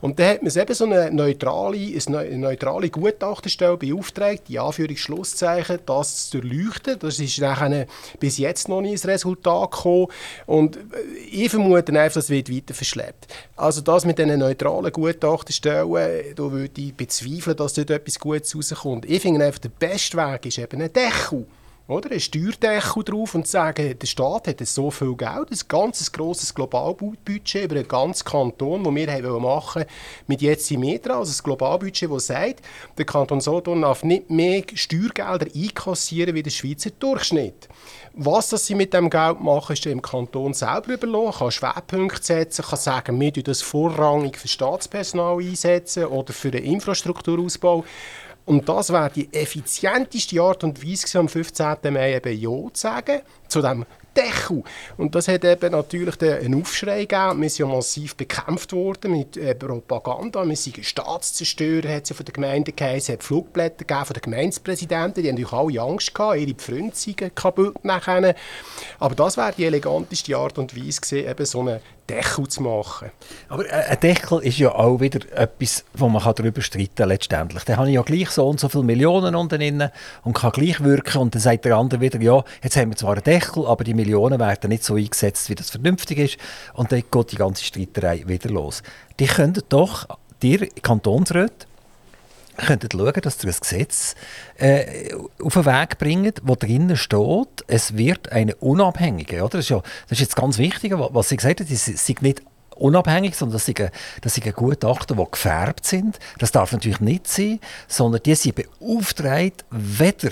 [0.00, 6.30] Und dann hat man eben so eine neutrale, eine neutrale Gutachterstelle beauftragt, die Anführungsschlusszeichen, das
[6.30, 6.98] zu durchleuchten.
[6.98, 7.86] Das ist nachher
[8.18, 10.06] bis jetzt noch nicht ins Resultat gekommen.
[10.46, 10.80] Und äh,
[11.30, 13.26] ich vermute einfach, das wird weiter verschleppt.
[13.56, 15.88] Also das mit diesen neutralen Gutachterstellen,
[16.34, 19.04] da würde ich bezweifeln, dass dort etwas Gutes rauskommt.
[19.06, 21.46] Ich finde einfach, der beste Weg ist eben ein Deckel
[21.86, 22.10] oder?
[22.10, 27.64] Ein Steuerdeckel drauf und sagen, der Staat hat so viel Geld, ein ganz grosses Globalbudget
[27.64, 29.84] über einen ganzen Kanton, das wir machen
[30.26, 32.62] mit jetzt Meter, also ein Globalbudget, das sagt,
[32.96, 37.68] der Kanton Solothurn darf nicht mehr Steuergelder einkassieren wie der Schweizer Durchschnitt.
[38.14, 41.38] Was das sie mit dem Geld machen, ist dem Kanton selber überlassen.
[41.38, 47.84] kann Schwerpunkte setzen, kann sagen, wir das vorrangig für Staatspersonal einsetzen oder für den Infrastrukturausbau.
[48.46, 51.76] Und das wäre die effizienteste Art und Weise, am 15.
[51.90, 54.62] Mai eben Ja zu sagen, zu dem Deckel.
[54.96, 57.42] Und das hat eben natürlich einen Aufschrei gegeben.
[57.42, 60.46] Wir sind ja massiv bekämpft worden mit äh, Propaganda.
[60.46, 63.14] Wir sind Staatszerstörer, hat es ja von der Gemeinde geheißen.
[63.14, 65.22] Es hat Flugblätter gegeben von den Gemeindepräsidenten.
[65.22, 68.34] Die haben natürlich alle Angst gehabt, ihre Pfründe sind kaputt nachher.
[69.00, 73.10] Aber das wäre die eleganteste Art und Weise eben so eine Deckel zu machen.
[73.48, 77.64] Aber äh, ein Deckel ist ja auch wieder etwas, wo man darüber streiten kann letztendlich.
[77.64, 79.88] Da habe ich ja gleich so und so viele Millionen unten drin
[80.22, 83.14] und kann gleich wirken und dann sagt der andere wieder, ja, jetzt haben wir zwar
[83.14, 86.38] einen Deckel, aber die Millionen werden nicht so eingesetzt, wie das vernünftig ist
[86.74, 88.82] und dann geht die ganze Streiterei wieder los.
[89.18, 90.06] Die könnten doch,
[90.42, 91.66] dir Kantonsräte,
[92.56, 94.14] könntet schauen, dass ihr ein Gesetz
[94.58, 99.58] äh, auf den Weg bringt, wo drinnen steht, es wird eine unabhängige, oder?
[99.58, 102.42] Das ist, ja, das ist jetzt ganz wichtig, was Sie gesagt haben, es sind nicht
[102.76, 103.90] unabhängig, sondern das sind,
[104.20, 106.18] das sind Gutachten, die gefärbt sind.
[106.38, 110.30] Das darf natürlich nicht sein, sondern die sind beauftragt, weder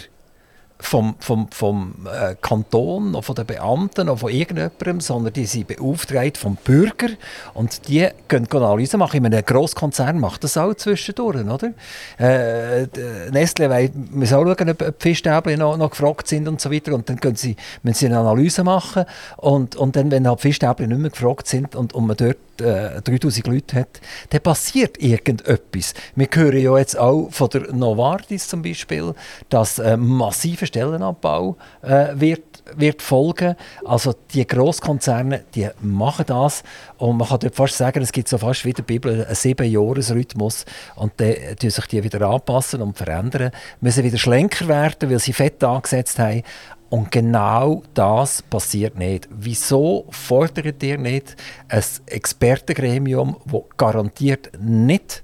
[0.82, 5.68] vom, vom, vom äh, Kanton, noch von den Beamten, noch von irgendjemandem, sondern die sind
[5.68, 7.08] beauftragt vom Bürger
[7.54, 9.24] und die können Analyse machen.
[9.24, 11.72] In einem Grosskonzern macht das auch zwischendurch, oder?
[12.18, 12.86] Äh,
[13.30, 17.08] Nestle muss auch schauen, ob die Fischstäbchen noch, noch gefragt sind und so weiter und
[17.08, 19.04] dann können sie, müssen sie eine Analyse machen
[19.36, 23.00] und, und dann, wenn halt Fischstäbchen nicht mehr gefragt sind und, und man dort äh,
[23.02, 25.94] 3000 Leute hat, dann passiert irgendetwas.
[26.14, 29.14] Wir hören ja jetzt auch von der Novartis zum Beispiel,
[29.48, 33.56] dass äh, massiver Stellenabbau äh, wird, wird folgen.
[33.84, 36.62] Also die Grosskonzerne, die machen das
[36.96, 40.64] und man kann dort fast sagen, es gibt so fast wie der Bibel einen sieben-Jahres-Rhythmus
[40.96, 45.34] und dann tun sich die wieder anpassen und verändern, müssen wieder schlenker werden, weil sie
[45.34, 46.42] Fett angesetzt haben.
[46.88, 49.28] Und genau das passiert nicht.
[49.30, 51.36] Wieso fordert ihr nicht
[51.68, 55.22] ein Expertengremium, das garantiert nicht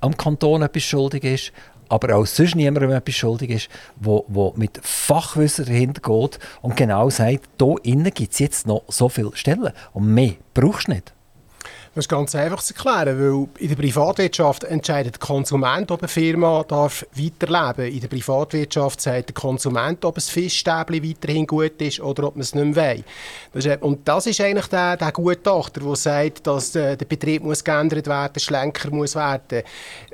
[0.00, 1.52] am Kanton etwas schuldig ist,
[1.88, 7.10] aber auch sonst niemandem etwas schuldig ist, wo, wo mit Fachwissen dahinter geht und genau
[7.10, 11.12] sagt, hier innen gibt es jetzt noch so viele Stellen und mehr brauchst du nicht.
[11.96, 16.08] Das ist ganz einfach zu erklären, weil in der Privatwirtschaft entscheidet der Konsument, ob eine
[16.08, 17.78] Firma darf weiterleben darf.
[17.78, 22.42] In der Privatwirtschaft sagt der Konsument, ob ein Fischstäbchen weiterhin gut ist oder ob man
[22.42, 23.04] es nicht mehr will.
[23.54, 27.42] Das ist, und das ist eigentlich der, der Gutachter, der sagt, dass äh, der Betrieb
[27.42, 29.62] muss geändert werden, schlanker muss werden.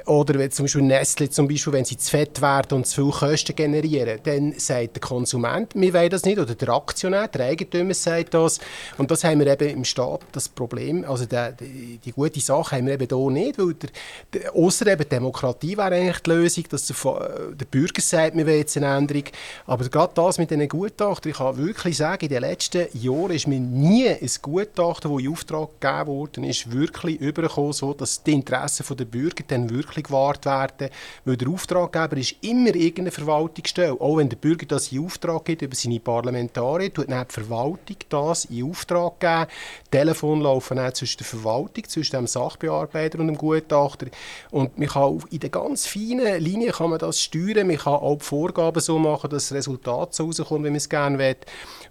[0.06, 3.12] Oder wenn zum Beispiel Nestle, zum Beispiel, wenn sie zu fett werden und zu viel
[3.12, 7.94] Kosten generieren, dann sagt der Konsument, wir wollen das nicht, oder der Aktionär, der Eigentümer
[7.94, 8.58] sagt das.
[8.98, 12.76] Und das haben wir eben im Staat das Problem, also der, die, die gute Sache
[12.76, 13.90] haben wir eben hier nicht, weil der,
[14.32, 16.96] der, ausser eben Demokratie wäre eigentlich die Lösung, dass der,
[17.54, 19.24] der Bürger sagt, wir wollen jetzt eine Änderung.
[19.66, 23.46] Aber gerade das mit diesen Gutachten, ich kann wirklich sagen, in den letzten Jahren ist
[23.46, 28.96] mir nie ein Gutachten, das in Auftrag gegeben wurde, wirklich übergekommen, so dass die Interessen
[28.96, 30.90] der Bürger dann wirklich wirklich gewahrt werden.
[31.24, 34.00] Weil der Auftraggeber ist immer irgendeine Verwaltungsstelle.
[34.00, 37.96] Auch wenn der Bürger das in Auftrag gibt über seine Parlamentarier, tut dann die Verwaltung
[38.08, 39.46] das in Auftrag geben.
[39.90, 44.06] Telefon laufen dann zwischen der Verwaltung, zwischen dem Sachbearbeiter und dem Gutachter.
[44.50, 47.66] Und man kann in der ganz feinen Linie kann man das steuern.
[47.66, 50.88] Man kann auch die Vorgaben so machen, dass das Resultat so rauskommt, wie man es
[50.88, 51.36] gerne will.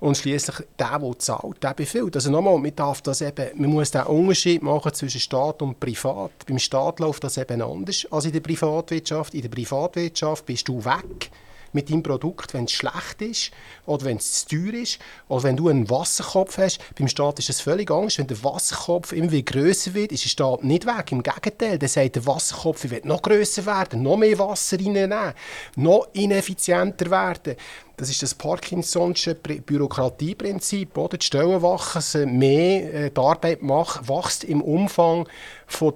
[0.02, 2.16] Und schließlich der, der zahlt, der befiehlt.
[2.16, 6.32] Also nochmal, man darf das eben, man muss den Unterschied machen zwischen Staat und Privat.
[6.48, 9.36] Beim Staat läuft das eben anders als in der Privatwirtschaft.
[9.36, 11.30] In der Privatwirtschaft bist du weg
[11.74, 13.52] mit deinem Produkt, wenn es schlecht ist
[13.86, 16.80] oder wenn es zu teuer ist oder wenn du einen Wasserkopf hast.
[16.98, 18.18] Beim Staat ist es völlig anders.
[18.18, 21.12] Wenn der Wasserkopf immer grösser wird, ist der Staat nicht weg.
[21.12, 25.34] Im Gegenteil, der sagt der Wasserkopf wird noch grösser werden, noch mehr Wasser reinnehmen,
[25.76, 27.56] noch ineffizienter werden.
[28.02, 30.96] Das ist das Parkinson'sche Bürokratieprinzip.
[30.96, 35.30] Die Stellen wachsen mehr, äh, die Arbeit macht, wächst im Umfang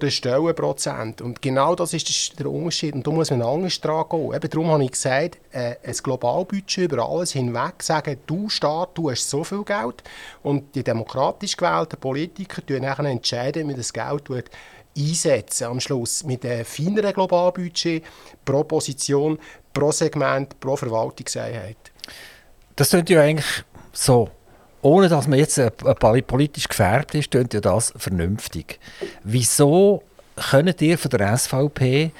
[0.00, 1.20] der Stellenprozent.
[1.20, 2.94] Und genau das ist der Unterschied.
[2.94, 4.32] Und da muss man anders dran gehen.
[4.32, 9.10] Eben darum habe ich gesagt, äh, ein Globalbudget über alles hinweg, sagen, du Staat, du
[9.10, 10.04] hast so viel Geld
[10.44, 12.62] und die demokratisch gewählten Politiker
[13.04, 14.30] entscheiden, wie man das Geld
[14.96, 18.04] einsetzen am Schluss mit einem feineren Globalbudget
[18.44, 19.38] pro Position,
[19.76, 21.76] pro Segment, pro Verwaltungseinheit.
[22.76, 24.30] Das klingt ja eigentlich so,
[24.80, 25.60] ohne dass man jetzt
[26.26, 28.80] politisch gefärbt ist, klingt ja das vernünftig.
[29.22, 30.02] Wieso
[30.50, 32.10] können ihr von der SVP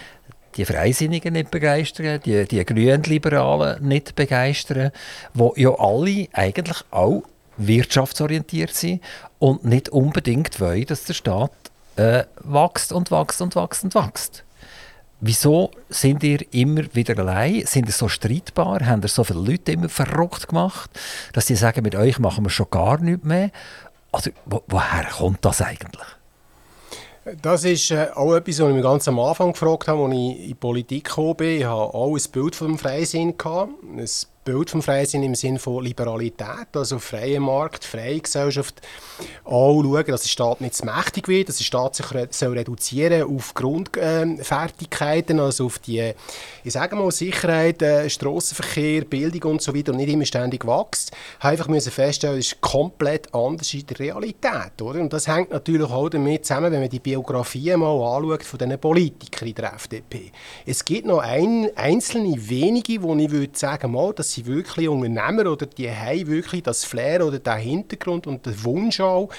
[0.57, 4.91] die Freisinnigen nicht begeistern, die, die Grünliberalen nicht begeistern,
[5.35, 7.23] wo ja alle eigentlich auch
[7.59, 9.03] wirtschaftsorientiert sind
[9.39, 11.53] und nicht unbedingt wollen, dass der Staat
[11.97, 14.46] äh, wächst und wächst und wächst und wächst.
[15.21, 17.65] Wieso sind ihr immer wieder allein?
[17.65, 18.85] Sind ihr so streitbar?
[18.85, 20.91] Haben ihr so viele Leute immer verrückt gemacht,
[21.33, 23.51] dass sie sagen, mit euch machen wir schon gar nichts mehr?
[24.13, 26.07] Also, wo, woher kommt das eigentlich?
[27.43, 30.41] Das ist äh, auch etwas, was ich mir ganz am Anfang gefragt habe, als ich
[30.41, 31.59] in die Politik gekommen bin.
[31.59, 33.35] Ich hatte auch ein Bild vom Freisinn.
[33.43, 34.09] Ein
[34.47, 38.81] Bild vom Freisinn im Sinne von Liberalität, also freien Markt, freie Gesellschaft,
[39.45, 42.57] auch schauen, dass der Staat nicht zu mächtig wird, dass der Staat sich re soll
[42.57, 46.13] reduzieren auf Grundfertigkeiten, äh, also auf die,
[46.63, 51.11] ich sage mal, Sicherheit, äh, Strassenverkehr, Bildung und so weiter und nicht immer ständig wächst.
[51.41, 55.01] Einfach müssen feststellen, das ist komplett anders in der Realität, oder?
[55.01, 58.79] Und das hängt natürlich auch damit zusammen, wenn man die Biografien mal anschaut von diesen
[58.79, 60.31] Politikern in der FDP.
[60.65, 65.51] Es gibt noch ein, einzelne wenige, wo ich würde sagen, mal, das sind wirklich Unternehmer
[65.51, 69.31] oder die haben wirklich das Flair oder den Hintergrund und den Wunsch auch,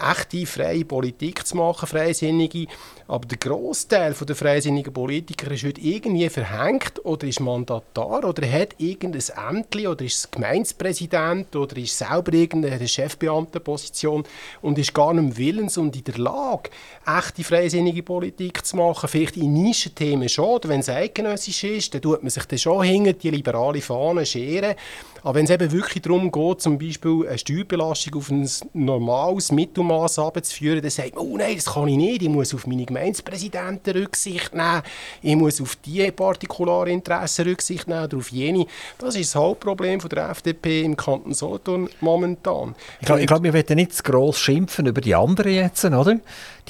[0.00, 2.66] echte freie Politik zu machen, freisinnige.
[3.08, 8.76] Aber der Großteil der freisinnigen Politiker ist heute irgendwie verhängt oder ist Mandatar oder hat
[8.78, 14.24] irgendein Ämtli oder ist Gemeindepräsident oder ist selber irgendeine Chefbeamtenposition
[14.62, 16.70] und ist gar nicht willens und in der Lage,
[17.04, 19.08] echte freisinnige Politik zu machen.
[19.08, 22.84] Vielleicht in Nischenthemen schon, oder wenn es eidgenössisch ist, dann tut man sich dann schon
[22.84, 24.76] hinter die liberale Fahne scheren.
[25.22, 30.18] Aber wenn es eben wirklich darum geht, zum Beispiel eine Steuerbelastung auf ein normales Mittelmaß
[30.18, 33.92] abzuführen, dann sagt man, oh nein, das kann ich nicht, ich muss auf meine Gemeindepräsidenten
[33.94, 34.82] Rücksicht nehmen,
[35.22, 38.66] ich muss auf die Partikularinteressen Rücksicht nehmen oder auf jene.
[38.98, 42.74] Das ist das Hauptproblem von der FDP im Kanton Solothurn momentan.
[43.00, 46.20] Ich glaube, glaub, wir werden nicht zu gross schimpfen über die anderen jetzt, oder?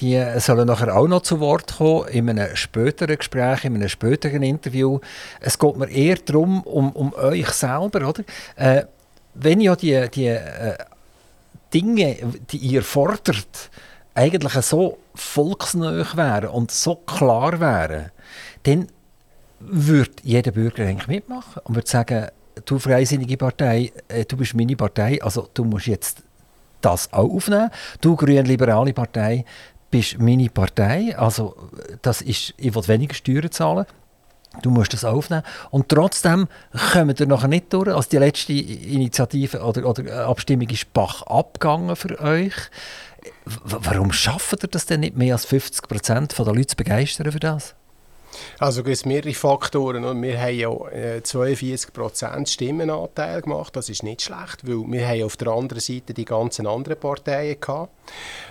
[0.00, 4.42] Die sollen nachher auch noch zu Wort kommen in einem späteren Gespräch, in einem späteren
[4.42, 4.98] Interview.
[5.40, 8.24] Es geht mir eher darum, um, um euch selber, oder?
[8.56, 8.84] Äh,
[9.34, 10.76] wenn ja die, die äh,
[11.72, 12.16] Dinge,
[12.50, 13.70] die ihr fordert,
[14.14, 18.10] eigentlich so volksnah wären und so klar wären,
[18.62, 18.88] dann
[19.60, 22.28] würde jeder Bürger eigentlich mitmachen und würde sagen,
[22.64, 26.22] du freisinnige Partei, äh, du bist meine Partei, also du musst jetzt
[26.80, 27.70] das auch aufnehmen.
[28.00, 29.44] Du grün-liberale Partei
[29.90, 31.56] bist meine Partei, also
[32.02, 33.86] das ist, ich will weniger Steuern zahlen.
[34.62, 35.44] Du musst das aufnehmen.
[35.70, 36.48] Und trotzdem
[36.92, 37.88] kommen wir nachher nicht durch.
[37.88, 42.54] Also die letzte Initiative oder, oder Abstimmung ist Bach abgegangen für euch.
[43.44, 47.30] W warum schafft ihr das denn nicht mehr als 50 Prozent der Leute zu begeistern
[47.30, 47.76] für das?
[48.58, 50.04] Also gibt es mehrere Faktoren.
[50.04, 53.74] Und wir haben ja 42% äh, Stimmenanteil gemacht.
[53.76, 57.60] Das ist nicht schlecht, weil wir haben auf der anderen Seite die ganzen anderen Parteien
[57.60, 57.92] gehabt.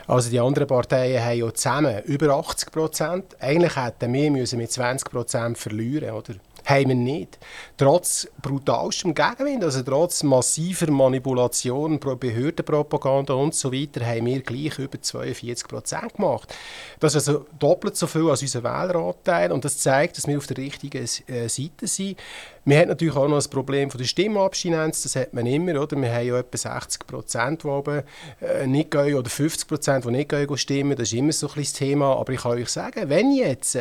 [0.07, 3.23] Also die anderen Parteien haben ja zusammen über 80%.
[3.39, 6.35] Eigentlich hätten wir müssen mit 20% verlieren oder?
[6.69, 7.39] Haben wir nicht.
[7.77, 15.01] Trotz brutalstem Gegenwind, also trotz massiver Manipulation, Behördenpropaganda und so weiter, haben wir gleich über
[15.01, 16.53] 42 Prozent gemacht.
[16.99, 20.47] Das ist also doppelt so viel als unser Wähleranteil und das zeigt, dass wir auf
[20.47, 22.17] der richtigen äh, Seite sind.
[22.65, 25.97] Wir haben natürlich auch noch das Problem von der Stimmabstinenz, das hat man immer, oder?
[25.97, 30.29] Wir haben ja etwa 60 Prozent, die äh, nicht gehen, oder 50 Prozent, die nicht
[30.29, 30.95] gehen, stimmen.
[30.95, 32.15] Das ist immer so ein bisschen das Thema.
[32.17, 33.77] Aber ich kann euch sagen, wenn jetzt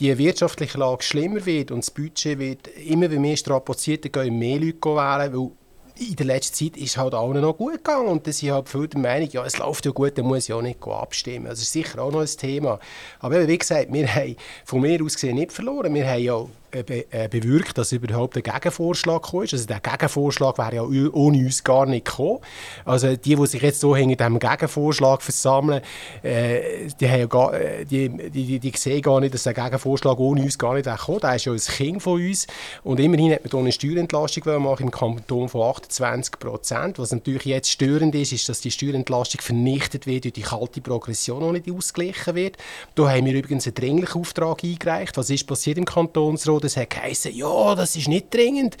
[0.00, 4.58] die wirtschaftliche Lage schlimmer wird und das Budget wird immer mehr strapaziert, dann gehen mehr
[4.58, 5.50] Leute wählen, weil
[5.96, 8.88] in der letzten Zeit ist halt allen noch gut gegangen und dann sind halt viele
[8.88, 11.46] der Meinung, ja, es läuft ja gut, dann muss ich auch nicht abstimmen.
[11.46, 12.80] Also, das ist sicher auch noch ein Thema.
[13.20, 15.94] Aber wie gesagt, wir haben von mir aus gesehen nicht verloren.
[15.94, 16.44] Wir haben ja
[16.82, 19.52] bewirkt, dass überhaupt ein Gegenvorschlag ist.
[19.52, 22.40] Also der Gegenvorschlag wäre ja ohne uns gar nicht gekommen.
[22.84, 25.82] Also die, die sich jetzt so hinter diesem Gegenvorschlag versammeln,
[26.22, 30.18] äh, die, haben ja gar, äh, die, die, die, sehen gar nicht, dass der Gegenvorschlag
[30.18, 32.46] ohne uns gar nicht gekommen Der ist ja ein Kind von uns.
[32.82, 36.98] Und immerhin hat man hier eine Steuerentlastung machen im Kanton von 28 Prozent.
[36.98, 41.54] Was natürlich jetzt störend ist, ist, dass die Steuerentlastung vernichtet wird durch die kalte Progression,
[41.54, 42.56] die nicht ausgeglichen wird.
[42.94, 45.16] Da haben wir übrigens einen dringlichen Auftrag eingereicht.
[45.16, 46.63] Was ist passiert im Kantonsrat?
[46.64, 48.76] Das hat geheißen, ja, das ist nicht dringend.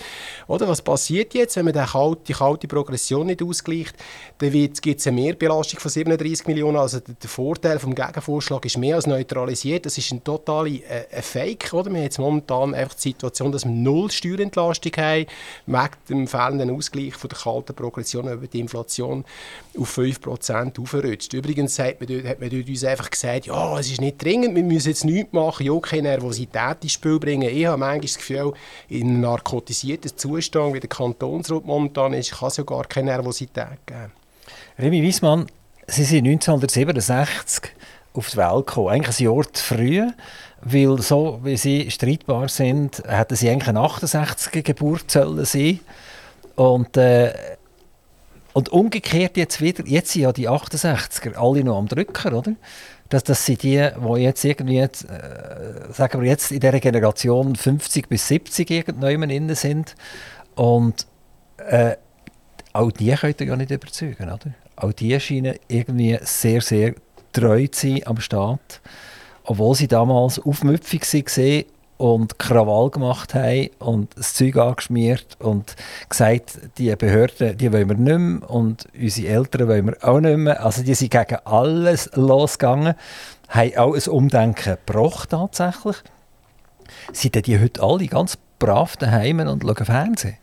[0.46, 3.96] Oder was passiert jetzt, wenn man die kalte, die kalte Progression nicht ausgleicht?
[4.38, 6.76] Dann gibt es eine Mehrbelastung von 37 Millionen.
[6.76, 9.86] Also der, Vorteil vom Gegenvorschlag ist mehr als neutralisiert.
[9.86, 11.72] Das ist ein totaler äh, Fake.
[11.72, 11.90] Oder?
[11.90, 15.26] Wir haben jetzt momentan einfach die Situation, dass wir null Steuerentlastung haben,
[15.66, 19.24] wegen dem fehlenden Ausgleich von der kalten Progression über die Inflation
[19.78, 21.32] auf 5% aufrutscht.
[21.32, 24.88] Übrigens hat man, hat man uns einfach gesagt, ja, es ist nicht dringend, wir müssen
[24.88, 27.48] jetzt nichts machen, ja, keine Nervosität ins Spiel bringen.
[27.48, 28.52] Ich habe manchmal das Gefühl,
[28.88, 33.78] in einem narkotisierten Zustand, wie der Kantonsrat momentan ist, kann es ja gar keine Nervosität
[33.86, 34.12] geben.
[34.78, 35.46] Remy Wiesmann,
[35.86, 37.70] Sie sind 1967
[38.14, 40.02] auf die Welt gekommen, eigentlich ein Jahr zu früh,
[40.62, 45.80] weil so wie Sie streitbar sind, hätten Sie eigentlich eine 68er Geburt sollen sein
[46.56, 47.34] und äh,
[48.54, 52.52] und umgekehrt jetzt wieder, jetzt sind ja die 68er alle noch am Drücker, oder?
[53.08, 54.88] Das, das sind die, die jetzt irgendwie, äh,
[55.90, 59.10] sagen wir jetzt in dieser Generation 50 bis 70 irgendwann
[59.56, 59.96] sind.
[60.54, 61.06] Und
[61.68, 61.96] äh,
[62.72, 64.54] auch die könnt ihr ja nicht überzeugen, oder?
[64.76, 66.94] Auch die scheinen irgendwie sehr, sehr
[67.32, 68.80] treu zu sein am Staat.
[69.42, 71.64] Obwohl sie damals aufmüpfig waren
[71.96, 75.76] und Krawall gemacht haben und das Zeug angeschmiert und
[76.08, 80.36] gesagt, die Behörden, die wollen wir nicht mehr und unsere Eltern wollen wir auch nicht
[80.36, 80.64] mehr.
[80.64, 82.94] Also die sind gegen alles losgegangen,
[83.48, 85.96] haben auch ein Umdenken gebracht tatsächlich.
[87.12, 90.36] Sind die heute alle ganz brav daheim und schauen Fernsehen?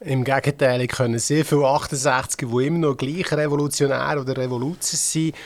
[0.00, 5.36] Im Gegenteil, ich können sehr viele 68er, die immer noch gleich revolutionär oder Revoluzer sind,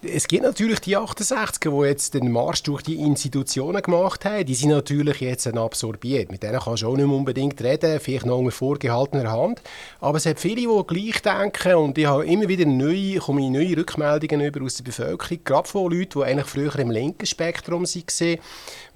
[0.00, 4.46] Es gibt natürlich die 68er, die jetzt den Marsch durch die Institutionen gemacht haben.
[4.46, 6.30] Die sind natürlich jetzt absorbiert.
[6.30, 9.60] Mit denen kannst du auch nicht unbedingt reden, vielleicht noch unter vorgehaltener Hand.
[10.00, 13.76] Aber es hat viele, die gleich denken und ich habe immer wieder neue, komme neue
[13.76, 18.38] Rückmeldungen über aus der Bevölkerung, gerade von Leuten, die eigentlich früher im linken Spektrum waren,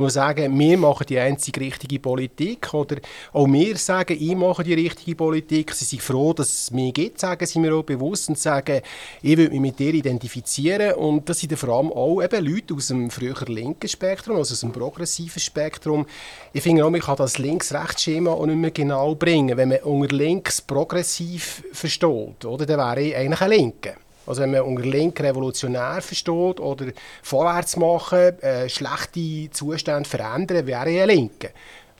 [0.05, 2.97] die sagen, wir machen die einzige richtige Politik oder
[3.33, 5.73] auch wir sagen, ich mache die richtige Politik.
[5.73, 8.81] Sie sind froh, dass es mich gibt, sagen sie mir auch bewusst und sagen,
[9.23, 12.89] ich will mich mit dir identifizieren und das sind vor allem auch eben Leute aus
[12.89, 16.07] dem früher linken Spektrum, also aus dem progressiven Spektrum.
[16.53, 19.57] Ich finde auch, man kann das Links-Rechts-Schema auch nicht mehr genau bringen.
[19.57, 23.95] Wenn man unter links progressiv versteht, oder, dann wäre ich eigentlich ein Linker.
[24.27, 26.87] Also wenn man unter Link revolutionär versteht oder
[27.23, 31.49] vorwärts machen, äh, schlechte Zustände verändern, wäre ein Linker.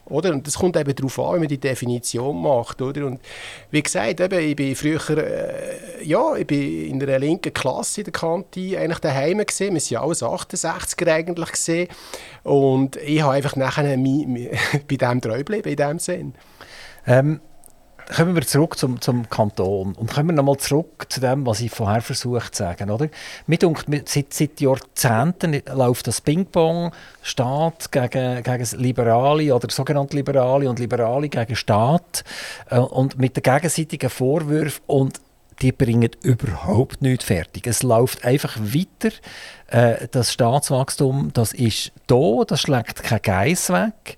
[0.05, 0.31] Oder?
[0.31, 2.81] Und das kommt eben darauf an, wie man die Definition macht.
[2.81, 3.05] Oder?
[3.05, 3.21] Und
[3.71, 8.05] wie gesagt, eben, ich bin früher äh, ja, ich bin in einer linken Klasse in
[8.05, 9.73] der Kante eigentlich daheim gesehen.
[9.73, 11.87] Wir sind ja alles 68er eigentlich gesehen.
[12.43, 16.33] Und ich habe einfach nachher bei dem treu geblieben, in dem Sinn.
[17.07, 17.39] Ähm,
[18.15, 21.71] kommen wir zurück zum, zum Kanton und kommen wir nochmal zurück zu dem, was ich
[21.71, 22.89] vorher versucht zu sagen.
[22.89, 23.09] Oder?
[23.47, 26.91] Denkt, seit, seit Jahrzehnten läuft das Ping-Pong
[27.21, 32.23] Staat gegen, gegen Liberale oder sogenannte Liberale und Liberale gegen Staat
[32.69, 35.21] äh, und mit den gegenseitigen Vorwürfen und
[35.61, 37.67] die bringen überhaupt nichts fertig.
[37.67, 39.15] Es läuft einfach weiter.
[39.67, 44.17] Äh, das Staatswachstum, das ist da, das schlägt kein Geiss weg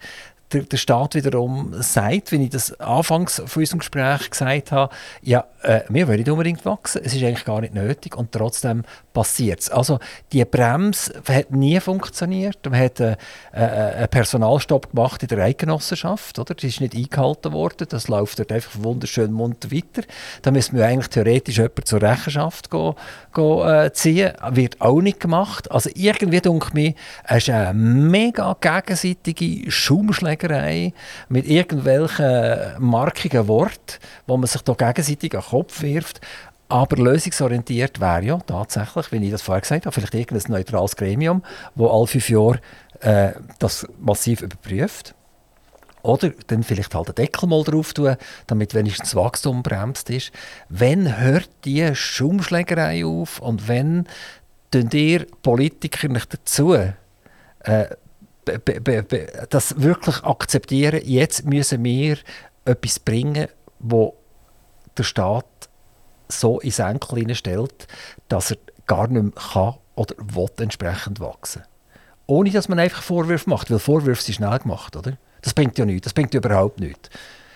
[0.55, 5.45] der, der Staat wiederum sagt, wenn ich das anfangs von unserem Gespräch gesagt habe, ja,
[5.61, 8.83] äh, wir wollen nicht unbedingt wachsen, es ist eigentlich gar nicht nötig und trotzdem
[9.13, 9.69] passiert es.
[9.69, 9.99] Also
[10.31, 12.59] die Bremse hat nie funktioniert.
[12.69, 13.17] Man hat äh,
[13.51, 16.53] äh, einen Personalstopp gemacht in der Eidgenossenschaft, oder?
[16.53, 20.07] das ist nicht eingehalten worden, das läuft dort einfach wunderschön munter weiter.
[20.41, 22.95] Da müssen wir eigentlich theoretisch jemanden zur Rechenschaft go,
[23.33, 25.69] go, äh, ziehen, wird auch nicht gemacht.
[25.71, 26.95] Also irgendwie denke ich
[27.29, 29.69] ist eine mega gegenseitige
[30.45, 30.93] Schaumschlägerei
[31.29, 36.21] mit irgendwelchen markigen Worten, wo man sich da gegenseitig an den Kopf wirft.
[36.67, 41.43] Aber lösungsorientiert wäre ja tatsächlich, wie ich das vorher gesagt habe, vielleicht irgendein neutrales Gremium,
[41.75, 42.59] das alle fünf Jahre
[43.01, 45.13] äh, das massiv überprüft.
[46.01, 48.15] Oder dann vielleicht halt den Deckel mal drauf tun,
[48.47, 50.31] damit wenigstens das Wachstum bremst ist.
[50.69, 54.05] Wenn hört die Schaumschlägerei auf und wenn
[54.71, 57.85] tun ihr Politiker nicht dazu, äh,
[59.49, 62.17] das wirklich akzeptieren, jetzt müssen wir
[62.65, 63.47] etwas bringen,
[63.79, 64.15] wo
[64.97, 65.45] der Staat
[66.27, 67.87] so ins Enkel stellt,
[68.27, 71.63] dass er gar nicht mehr kann oder will entsprechend wachsen.
[72.27, 75.17] Ohne dass man einfach Vorwürfe macht, weil Vorwürfe sind schnell gemacht, oder?
[75.41, 77.09] Das bringt ja nichts, das bringt überhaupt nichts.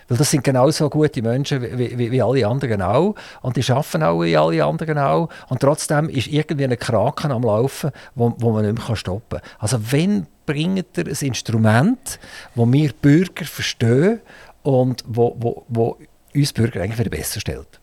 [0.08, 3.16] Weil das sind genauso gute Menschen wie, wie, wie, alle anderen auch.
[3.42, 5.30] Und die arbeiten auch wie alle anderen auch.
[5.50, 9.50] Und trotzdem ist irgendwie ein Kraken am Laufen, wo, wo man nicht mehr stoppen kann.
[9.60, 12.20] Also wenn bringt er ein Instrument,
[12.56, 14.20] das wir Bürger verstehen
[14.64, 15.97] und wo, wo, wo
[16.34, 17.78] uns Bürger eigentlich wieder besser stellt?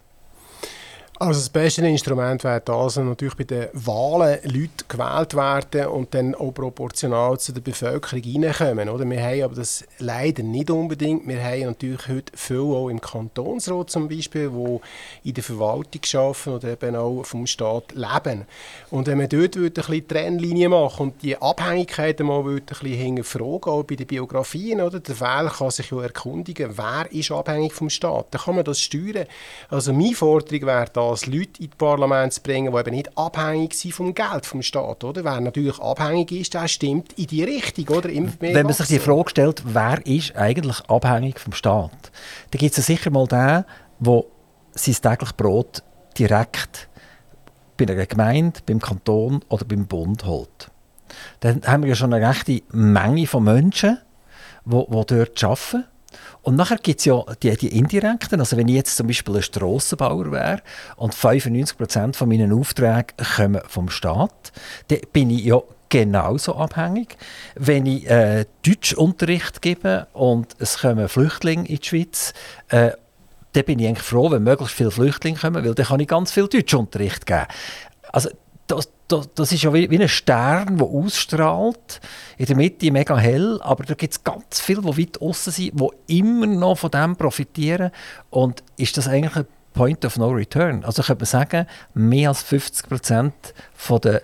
[1.19, 6.35] Also das beste Instrument wäre das, natürlich bei den Wahlen Leute gewählt werden und dann
[6.35, 8.91] auch proportional zu der Bevölkerung reinkommen.
[8.91, 9.09] Oder?
[9.09, 11.27] Wir haben aber das leider nicht unbedingt.
[11.27, 14.83] Wir haben natürlich heute viel auch im Kantonsrat zum Beispiel, wo
[15.25, 18.45] in der Verwaltung arbeiten oder eben auch vom Staat leben.
[18.91, 23.73] Und wenn man dort ein bisschen Trennlinie machen und die Abhängigkeiten mal ein bisschen hinterfragen,
[23.73, 25.01] auch bei den Biografien, oder?
[25.01, 28.27] der Wähler kann sich ja erkundigen, wer ist abhängig vom Staat.
[28.33, 29.27] Dann kann man das steuern.
[29.71, 33.75] Also meine Forderung wäre da, das, Leute ins Parlament zu bringen, die eben nicht abhängig
[33.75, 35.05] sind vom Geld vom Staat.
[35.05, 35.25] Oder?
[35.25, 37.97] Wer natürlich abhängig ist, der stimmt in die Richtung.
[37.97, 38.09] Oder?
[38.11, 42.13] Wenn man sich die Frage stellt, wer ist eigentlich abhängig vom Staat,
[42.51, 43.65] dann gibt es sicher mal den,
[43.99, 44.25] der
[44.75, 45.83] sein tägliches Brot
[46.19, 46.89] direkt
[47.77, 50.71] bei einer Gemeinde, beim Kanton oder beim Bund holt.
[51.41, 53.99] Dann haben wir ja schon eine rechte Menge von Menschen,
[54.65, 55.85] die, die dort arbeiten
[56.47, 58.39] und nachher gibt es ja die, die indirekten.
[58.39, 60.63] Also wenn ich jetzt zum Beispiel ein Strassenbauer wäre
[60.95, 64.53] und 95% von meinen Aufträgen kommen vom Staat,
[64.87, 67.17] dann bin ich ja genauso abhängig.
[67.57, 72.33] Wenn ich äh, Deutschunterricht gebe und es kommen Flüchtlinge in die Schweiz,
[72.69, 72.93] äh,
[73.53, 76.31] dann bin ich eigentlich froh, wenn möglichst viele Flüchtlinge kommen, weil dann kann ich ganz
[76.31, 77.47] viel Deutschunterricht geben.
[78.13, 78.31] Also
[79.09, 82.01] das, ist ja wie, wie ein Stern, der ausstrahlt,
[82.39, 85.81] in der Mitte mega hell, aber da gibt es ganz viele, die weit außen sind,
[85.81, 87.91] die immer noch von dem profitieren.
[88.31, 90.85] Und ist das eigentlich ein Point of No Return?
[90.85, 93.35] Also könnte man sagen, mehr als 50 Prozent
[94.03, 94.23] der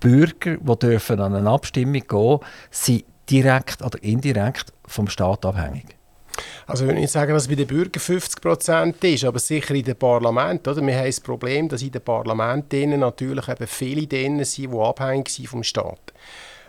[0.00, 2.38] Bürger, die dürfen an eine Abstimmung gehen,
[2.70, 5.96] sind direkt oder indirekt vom Staat abhängig.
[6.66, 9.74] Also ich würde nicht sagen, dass es bei den Bürgern 50 Prozent ist, aber sicher
[9.74, 10.66] in den Parlament.
[10.66, 10.84] Oder?
[10.86, 15.28] Wir haben das Problem, dass in den Parlamenten natürlich eben viele drin sind, die abhängig
[15.28, 16.12] sind vom Staat.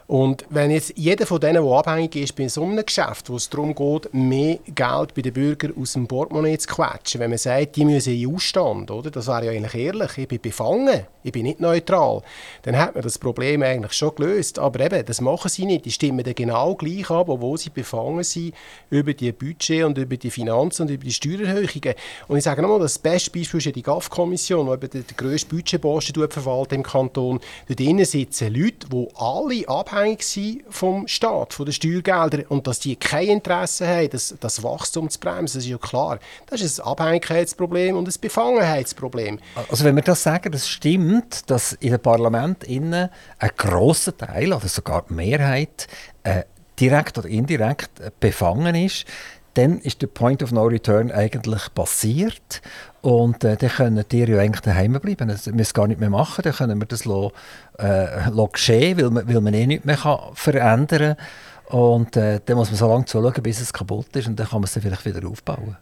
[0.08, 3.50] Und wenn jetzt jeder von denen, der abhängig ist bei so einem Geschäft, wo es
[3.50, 7.76] darum geht, mehr Geld bei den Bürgern aus dem Portemonnaie zu quetschen, wenn man sagt,
[7.76, 9.10] die müssen in Ausstand, oder?
[9.10, 12.22] das wäre ja eigentlich ehrlich, ich bin befangen, ich bin nicht neutral,
[12.64, 14.60] dann hat man das Problem eigentlich schon gelöst.
[14.60, 18.24] Aber eben, das machen sie nicht, die stimmen dann genau gleich ab, obwohl sie befangen
[18.24, 18.54] sind
[18.90, 21.96] über die Budget und über die Finanzen und über die Steuererhöhungen.
[22.28, 26.30] Und ich sage nochmal, das beste Beispiel ist ja die GAF-Kommission, die den, grössten Budgetposten
[26.30, 27.40] verwaltet im Kanton.
[27.68, 32.80] Dort drinnen sitzen Leute, die alle abhängig abhängig vom Staat, von den Steuergeldern und dass
[32.80, 36.20] die kein Interesse haben, das, das Wachstum zu bremsen, das ist ja klar.
[36.48, 39.40] Das ist ein Abhängigkeitsproblem und ein Befangenheitsproblem.
[39.70, 41.15] Also wenn wir das sagen, das stimmt,
[41.48, 43.10] dass in den Parlament ein
[43.58, 45.88] grosser Teil oder sogar die Mehrheit
[46.24, 46.44] äh,
[46.80, 49.06] direkt oder indirekt befangen ist,
[49.56, 52.62] dann ist der Point of No Return eigentlich passiert
[53.02, 55.30] und äh, dann können die ja eigentlich daheim bleiben.
[55.30, 57.32] Also, wir müssen es gar nicht mehr machen, dann können wir das lassen,
[57.80, 61.16] äh, lassen geschehen, weil man, weil man eh nichts mehr kann verändern
[61.70, 61.80] kann.
[61.80, 64.60] Und äh, dann muss man so lange zuschauen, bis es kaputt ist und dann kann
[64.60, 65.78] man es vielleicht wieder aufbauen.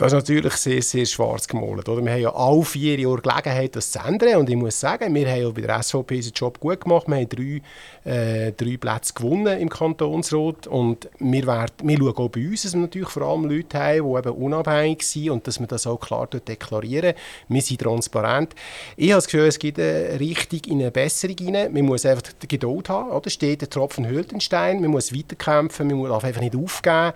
[0.00, 1.86] Das ist natürlich sehr, sehr schwarz gemalt.
[1.86, 2.02] Oder?
[2.02, 4.36] Wir haben ja alle vier Jahre Gelegenheit, das zu ändern.
[4.36, 7.06] Und ich muss sagen, wir haben ja bei der SVP unseren Job gut gemacht.
[7.06, 10.66] Wir haben drei, äh, drei Plätze gewonnen im Kantonsrat.
[10.68, 14.10] Und wir, werden, wir schauen auch bei uns, dass wir natürlich vor allem Leute haben,
[14.10, 17.12] die eben unabhängig sind und dass wir das auch klar deklarieren.
[17.48, 18.54] Wir sind transparent.
[18.96, 21.74] Ich habe das Gefühl, es gibt eine Richtung in eine Besserung rein.
[21.74, 23.10] Man muss einfach die Geduld haben.
[23.10, 23.28] Oder?
[23.28, 24.06] Steht der Tropfen
[24.40, 24.80] Stein.
[24.80, 25.88] Man muss weiterkämpfen.
[25.88, 27.12] Man muss einfach nicht aufgeben.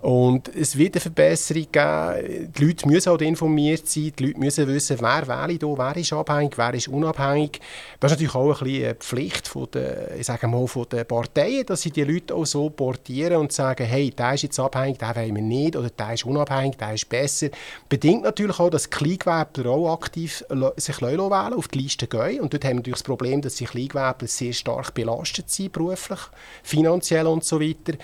[0.00, 4.66] Und es wird eine Verbesserung geben die Leute müssen halt informiert sein, die Leute müssen
[4.68, 7.60] wissen, wer wähle da, wer ist abhängig, wer ist unabhängig.
[8.00, 11.06] Das ist natürlich auch ein bisschen eine Pflicht von der, ich sage mal, von den
[11.06, 14.98] Parteien, dass sie die Leute auch so portieren und sagen, hey, der ist jetzt abhängig,
[14.98, 17.48] der wollen wir nicht, oder der ist unabhängig, der ist besser.
[17.88, 20.44] Bedingt natürlich auch, dass Kleingewerbler auch aktiv
[20.76, 22.40] sich wählen auf die Liste gehen.
[22.40, 26.20] Und dort haben wir natürlich das Problem, dass die Kleingewerbler sehr stark belastet sind, beruflich,
[26.62, 27.94] finanziell und so weiter.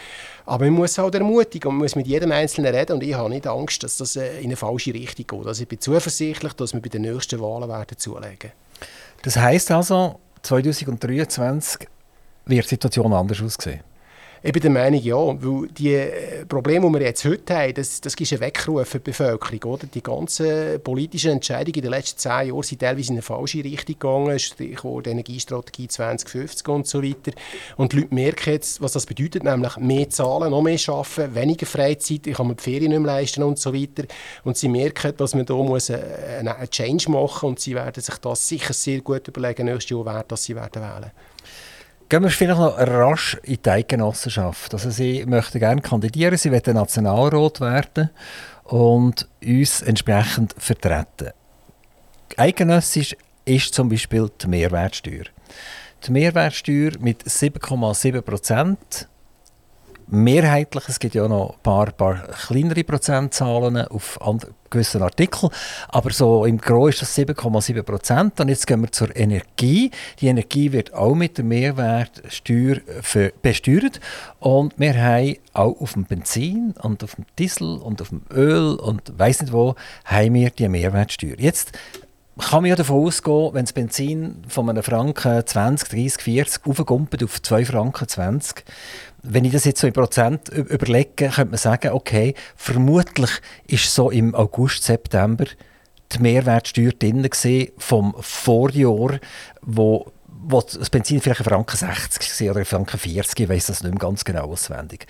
[0.49, 3.29] Aber man muss auch ermutigen und man muss mit jedem Einzelnen reden und ich habe
[3.29, 5.47] nicht Angst, dass das äh, in eine falsche Richtung geht.
[5.47, 8.53] Also ich bin zuversichtlich, dass wir bei den nächsten Wahlen werden zulegen.
[9.23, 11.87] Das heisst also, 2023
[12.47, 13.81] wird die Situation anders aussehen?
[14.41, 18.01] Ich bin der Meinung, ja, weil die äh, Probleme, die wir jetzt heute haben, das,
[18.01, 19.75] das ist ein Weckruf für die Bevölkerung.
[19.75, 19.87] Oder?
[19.89, 23.99] Die ganzen politischen Entscheidungen in den letzten zehn Jahren sind teilweise in eine falsche Richtung
[23.99, 27.33] gegangen, Stichwort Energiestrategie 2050 und so weiter.
[27.77, 31.67] Und die Leute merken jetzt, was das bedeutet, nämlich mehr zahlen, noch mehr arbeiten, weniger
[31.67, 34.05] Freizeit, ich kann mir die Ferien nicht mehr leisten und so weiter.
[34.45, 38.17] Und sie merken, dass man da muss einen, Change machen muss und sie werden sich
[38.19, 41.11] das sicher sehr gut überlegen, nächstes Jahr, wer das sie werden wählen.
[42.09, 44.73] Gehen wir vielleicht noch rasch in die Eidgenossenschaft.
[44.73, 48.09] Also sie möchten gerne kandidieren, sie wollen Nationalrat werden
[48.65, 51.33] und uns entsprechend vertreten.
[52.39, 55.25] Eidgenössisch ist zum Beispiel die Mehrwertsteuer.
[56.07, 59.09] Die Mehrwertsteuer mit 7,7 Prozent
[60.11, 64.19] mehrheitlich, es gibt ja noch ein paar, paar kleinere Prozentzahlen auf
[64.71, 65.51] gewissen Artikeln,
[65.89, 68.41] aber so im Großen ist das 7,7 Prozent.
[68.41, 69.91] Und jetzt gehen wir zur Energie.
[70.21, 72.79] Die Energie wird auch mit der Mehrwertsteuer
[73.43, 74.01] besteuert
[74.41, 78.75] und wir haben auch auf dem Benzin und auf dem Diesel und auf dem Öl
[78.77, 81.37] und weiß nicht wo, haben wir die Mehrwertsteuer.
[81.39, 81.73] Jetzt
[82.39, 87.25] kann man ja davon ausgehen, wenn das Benzin von einem Franken 20, 30, 40 aufgumpelt
[87.25, 88.65] auf 2 Franken 20,
[89.23, 93.31] wenn ich das jetzt so in Prozent überlege, könnte man sagen, okay, vermutlich
[93.67, 95.45] ist so im August, September
[96.13, 97.29] die Mehrwertsteuer drin
[97.77, 99.19] vom Vorjahr,
[99.63, 103.93] wo, wo das Benzin vielleicht Franken 60 war oder Franken 40, ich weiß das nicht
[103.93, 105.07] mehr ganz genau auswendig.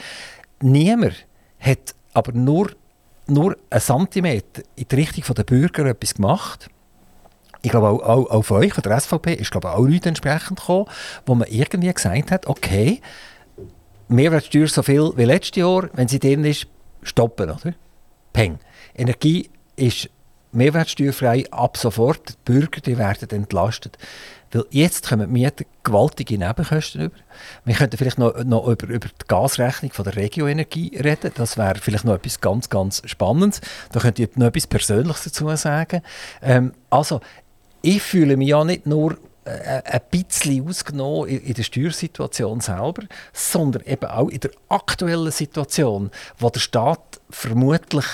[0.61, 1.15] Niemand
[1.61, 2.73] hat aber nur,
[3.27, 6.69] nur einen Zentimeter in die Richtung der Bürger etwas gemacht.
[7.63, 10.61] Ich glaube, auch, auch, auch von euch, von der SVP, ist glaube auch Leute entsprechend
[10.61, 10.87] gekommen,
[11.27, 13.01] wo man irgendwie gesagt hat, okay,
[14.09, 16.67] Mehrwertsteuer so viel wie letztes Jahr, wenn sie drin ist,
[17.03, 17.75] stoppen, oder?
[18.33, 18.59] Peng.
[18.95, 20.09] Energie ist
[20.53, 22.31] mehrwertsteuerfrei ab sofort.
[22.31, 23.99] Die Bürger die werden entlastet.
[24.51, 27.17] Weil jetzt kommen die Mieter gewaltige Nebenkosten über.
[27.65, 31.33] Wir könnten vielleicht noch, noch über, über die Gasrechnung von der Regioenergie reden.
[31.35, 33.61] Das wäre vielleicht noch etwas ganz, ganz Spannendes.
[33.93, 36.03] Da könnt ihr noch etwas Persönliches dazu sagen.
[36.41, 37.21] Ähm, also,
[37.83, 39.19] ich fühle mich ja nicht nur
[39.49, 46.51] ein bisschen ausgenommen in der Steuersituation selber, sondern eben auch in der aktuellen Situation, wo
[46.51, 48.05] der Staat vermutlich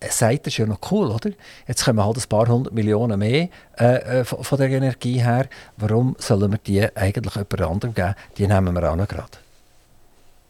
[0.00, 1.30] äh, sagt, das ist ja noch cool, oder?
[1.66, 5.48] Jetzt kommen halt ein paar hundert Millionen mehr äh, äh von, der Energie her.
[5.76, 8.14] Warum sollen wir die eigentlich jemand anderem geben?
[8.38, 9.41] Die nehmen wir auch noch gerade.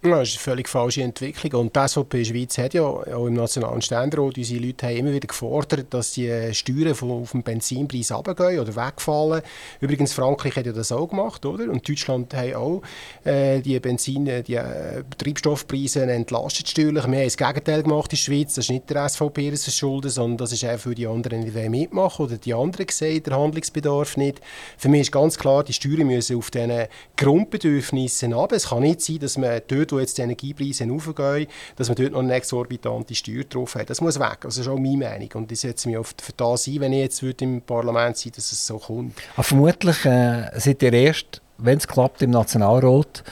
[0.04, 1.60] Ja, das ist eine völlig falsche Entwicklung.
[1.60, 5.28] Und die SVP Schweiz hat ja auch im Nationalen Ständerat, unsere Leute haben immer wieder
[5.28, 9.42] gefordert, dass die Steuern von, auf den Benzinpreis runtergehen oder wegfallen.
[9.80, 11.70] Übrigens, Frankreich hat ja das auch gemacht, oder?
[11.70, 12.82] Und Deutschland hat auch
[13.22, 17.06] äh, die Benzin, die äh, Treibstoffpreise entlastet steuerlich.
[17.06, 18.54] Wir haben das Gegenteil gemacht in der Schweiz.
[18.54, 21.68] Das ist nicht der SVP das Schulden, sondern das ist auch für die anderen, die
[21.68, 24.40] mitmachen oder die anderen sehen der Handlungsbedarf nicht.
[24.76, 28.50] Für mich ist ganz klar, die Steuern müssen auf diesen Grundbedürfnissen ab.
[28.50, 32.12] Es kann nicht sein, dass man dort wo jetzt die Energiepreise aufgehen, dass man dort
[32.12, 33.90] noch eine exorbitante Steuer drauf hat.
[33.90, 34.44] Das muss weg.
[34.44, 35.28] Also, das ist auch meine Meinung.
[35.34, 38.50] Und ich setze mich oft für das ein, wenn ich jetzt im Parlament sein dass
[38.52, 39.14] es so kommt.
[39.34, 43.22] Aber vermutlich äh, seid ihr erst, wenn es klappt, im Nationalrat,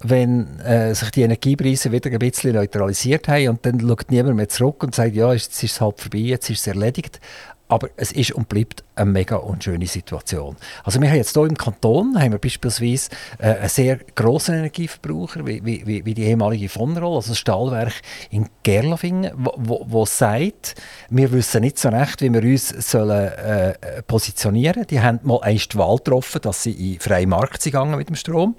[0.00, 4.48] wenn äh, sich die Energiepreise wieder ein bisschen neutralisiert haben und dann schaut niemand mehr
[4.48, 7.20] zurück und sagt, ja, jetzt ist es halt vorbei, jetzt ist es erledigt.
[7.68, 10.56] Aber es ist und bleibt eine mega unschöne Situation.
[10.84, 15.46] Also wir haben jetzt hier im Kanton haben wir beispielsweise äh, einen sehr grossen Energieverbraucher,
[15.46, 17.94] wie, wie, wie die ehemalige von Roll, also das Stahlwerk
[18.30, 20.74] in Gerlafingen, wo, wo, wo sagt,
[21.10, 25.74] wir wissen nicht so recht, wie wir uns sollen, äh, positionieren Die haben mal einst
[25.74, 28.56] die Wahl getroffen, dass sie in freien Markt sind gegangen mit dem Strom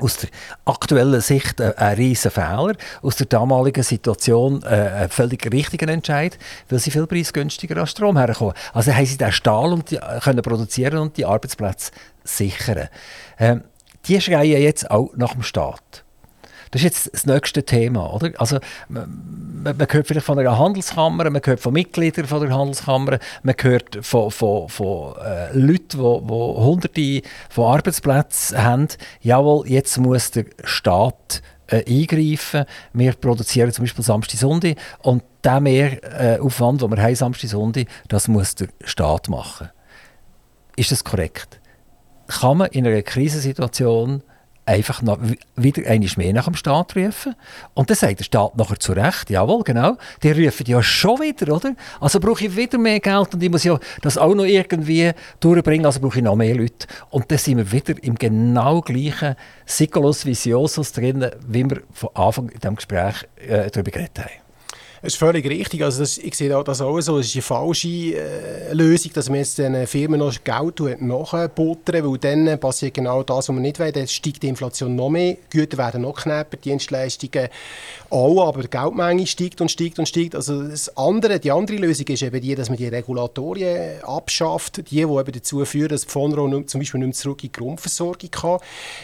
[0.00, 0.30] aus der
[0.64, 6.38] aktuellen Sicht ein, ein riesen Fehler, aus der damaligen Situation äh, ein völlig richtiger Entscheid,
[6.68, 8.54] weil sie viel preisgünstiger an Strom herkommen.
[8.72, 11.92] Also haben sie den Stahl und die, äh, können produzieren und die Arbeitsplätze
[12.24, 12.88] sichern.
[13.38, 13.62] Ähm,
[14.06, 16.03] die schreien jetzt auch nach dem Staat.
[16.74, 18.12] Das ist jetzt das nächste Thema.
[18.12, 18.32] Oder?
[18.38, 18.58] Also,
[18.88, 23.54] man, man hört vielleicht von einer Handelskammer, man hört von Mitgliedern von der Handelskammer, man
[23.60, 28.88] hört von, von, von äh, Leuten, die, hunderte von Arbeitsplätzen haben.
[29.20, 32.64] Jawohl, jetzt muss der Staat äh, eingreifen.
[32.92, 37.50] Wir produzieren zum Beispiel Samstag, Sonntag und der mehr äh, Aufwand, den wir haben Samstag,
[37.50, 39.70] Sonntag, das muss der Staat machen.
[40.74, 41.60] Ist das korrekt?
[42.26, 44.24] Kann man in einer Krisensituation
[44.66, 45.18] einfach noch
[45.56, 47.34] wieder einmal mehr nach dem Staat rufen.
[47.74, 51.54] Und dann sagt der Staat nachher zu Recht, jawohl, genau, die rufen ja schon wieder,
[51.54, 51.74] oder?
[52.00, 55.86] Also brauche ich wieder mehr Geld und ich muss ja das auch noch irgendwie durchbringen,
[55.86, 56.86] also brauche ich noch mehr Leute.
[57.10, 59.36] Und dann sind wir wieder im genau gleichen
[59.66, 64.43] Siculus Viciosus drin, wie wir von Anfang in diesem Gespräch äh, darüber geredet haben.
[65.04, 65.84] Das ist völlig richtig.
[65.84, 67.18] Also das, ich sehe das auch so.
[67.18, 72.16] Es ist eine falsche äh, Lösung, dass man jetzt den Firmen noch Geld nachbuttern weil
[72.16, 73.92] dann passiert genau das, was man nicht will.
[73.92, 77.50] Dann steigt die Inflation noch mehr, Güter werden noch knapper, Dienstleistungen
[78.08, 80.34] auch, aber die Geldmenge steigt und steigt und steigt.
[80.34, 84.82] Also das andere, die andere Lösung ist eben die, dass man die Regulatorien abschafft, die,
[84.84, 88.30] die eben dazu führen, dass die Fonro zum Beispiel nicht mehr zurück in die Grundversorgung
[88.30, 88.58] kann.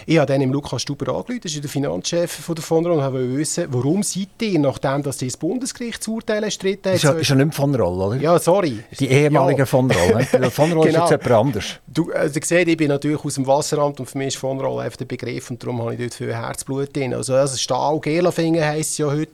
[0.07, 3.13] Ich habe dann im Lukas Stuber angerufen, das ist der Finanzchef von der Fonro, und
[3.13, 6.97] wollte wissen, warum seid ihr, nachdem dass das Bundesgericht Gerichtsurteil erstritten hat.
[6.97, 8.17] Ist ja, ist ja nicht von Roll, oder?
[8.17, 8.83] Ja, sorry.
[8.99, 9.67] Die ehemalige ja.
[9.67, 10.27] von Roll.
[10.33, 10.51] Ne?
[10.51, 11.05] von Roll genau.
[11.05, 11.65] ist jetzt jemand anders.
[11.87, 14.61] Du, also, ihr seht, ich bin natürlich aus dem Wasseramt und für mich ist von
[14.61, 17.15] Roll einfach der Begriff und darum habe ich dort viel Herzblut drin.
[17.15, 19.33] Also, also Stahl, Gelafingen heisst es ja heute.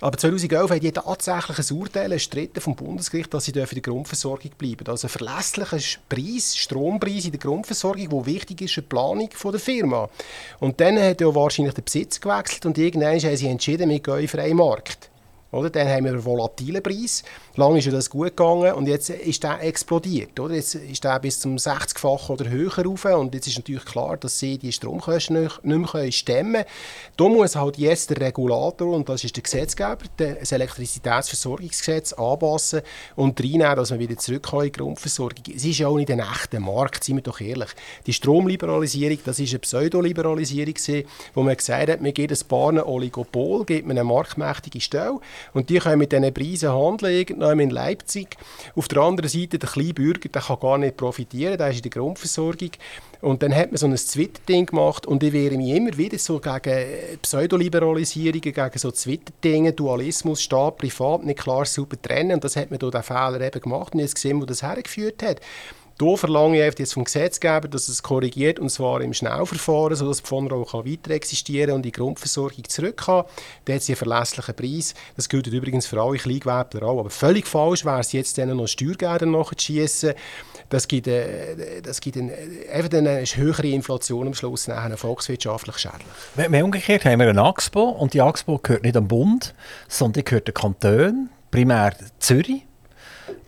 [0.00, 4.50] Aber 2011 hat jeder tatsächlich ein Urteil erstritten vom Bundesgericht, dass sie in der Grundversorgung
[4.58, 5.78] bleiben Also ein verlässlicher
[6.08, 10.08] Preis, Strompreis in der Grundversorgung, der wichtig ist für die Planung der Firma.
[10.60, 14.18] Und dann hat ja wahrscheinlich der Besitz gewechselt und irgendwann haben sie entschieden, wir gehen
[14.18, 15.10] in freien Markt.
[15.56, 15.70] Oder?
[15.70, 17.22] Dann haben wir einen volatilen Preis.
[17.56, 20.38] Lange ist das gut gegangen und jetzt ist der explodiert.
[20.38, 20.54] Oder?
[20.54, 24.38] Jetzt ist der bis zum 60-fachen oder höher rauf und jetzt ist natürlich klar, dass
[24.38, 26.64] sie die Stromkosten nicht, nicht mehr stemmen können.
[27.16, 32.82] Da muss halt jetzt der Regulator, und das ist der Gesetzgeber, das Elektrizitätsversorgungsgesetz anpassen
[33.14, 35.44] und reinnehmen, dass man wieder zurück in die Grundversorgung.
[35.54, 37.70] Es ist ja auch nicht ein echter Markt, seien wir doch ehrlich.
[38.06, 40.74] Die Stromliberalisierung, das ist eine Pseudoliberalisierung,
[41.34, 45.18] wo man gesagt hat, man gibt ein paar Oligopol, gibt man eine marktmächtige Stelle
[45.52, 48.36] und die können mit diesen Preisen handeln, in Leipzig.
[48.74, 51.82] Auf der anderen Seite, der kleine Bürger, der kann gar nicht profitieren, der ist in
[51.82, 52.70] der Grundversorgung.
[53.22, 56.38] Und dann hat man so ein Twitter-Ding gemacht und ich wehre mich immer wieder so
[56.38, 62.32] gegen Pseudoliberalisierungen, gegen so Twitter-Dinge, Dualismus, Staat, Privat, nicht klar super trennen.
[62.32, 65.22] Und das hat man durch den Fehler eben gemacht und jetzt gesehen, wo das hergeführt
[65.22, 65.40] hat.
[65.98, 70.34] Da verlange ich jetzt vom Gesetzgeber, dass es korrigiert, und zwar im Schnellverfahren, sodass die
[70.34, 73.24] auch weiter existieren und die Grundversorgung zurück kann.
[73.64, 74.94] Dann hat sie einen verlässlichen Preis.
[75.16, 77.00] Das gilt übrigens für alle Kleingewerbler auch.
[77.00, 80.12] Aber völlig falsch wäre es jetzt, denen noch Steuergelder nachzuschießen.
[80.68, 82.34] Das gibt, äh, das gibt eine,
[82.70, 86.06] einfach eine höhere Inflation am Schluss, nachher volkswirtschaftlich schädlich.
[86.34, 89.54] Wir, umgekehrt haben wir eine AXPO und die AXPO gehört nicht am Bund,
[89.88, 92.66] sondern die gehört den Kantonen, primär Zürich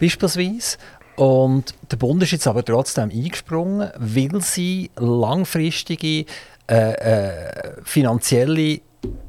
[0.01, 0.79] beispielsweise.
[1.19, 6.27] Und der Bund ist jetzt aber trotzdem eingesprungen, weil sie langfristige
[6.71, 8.81] äh, äh, finanzielle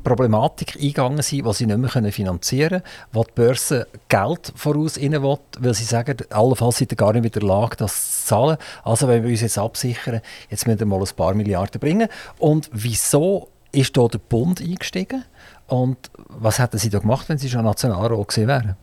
[0.04, 5.14] Problematik eingegangen sind, die sie nicht mehr finanzieren können, wo die Börse Geld voraus rein
[5.14, 8.58] will, weil sie sagen, allenfalls sind sie gar nicht in der Lage, das zu zahlen.
[8.84, 10.22] Also wenn wir uns jetzt absichern,
[10.52, 12.08] jetzt müssen wir mal ein paar Milliarden bringen.
[12.38, 15.26] Und wieso ist hier der Bund eingestiegen.
[15.66, 18.76] Und was hätten Sie da gemacht, wenn Sie schon Nationalrat gewesen wären?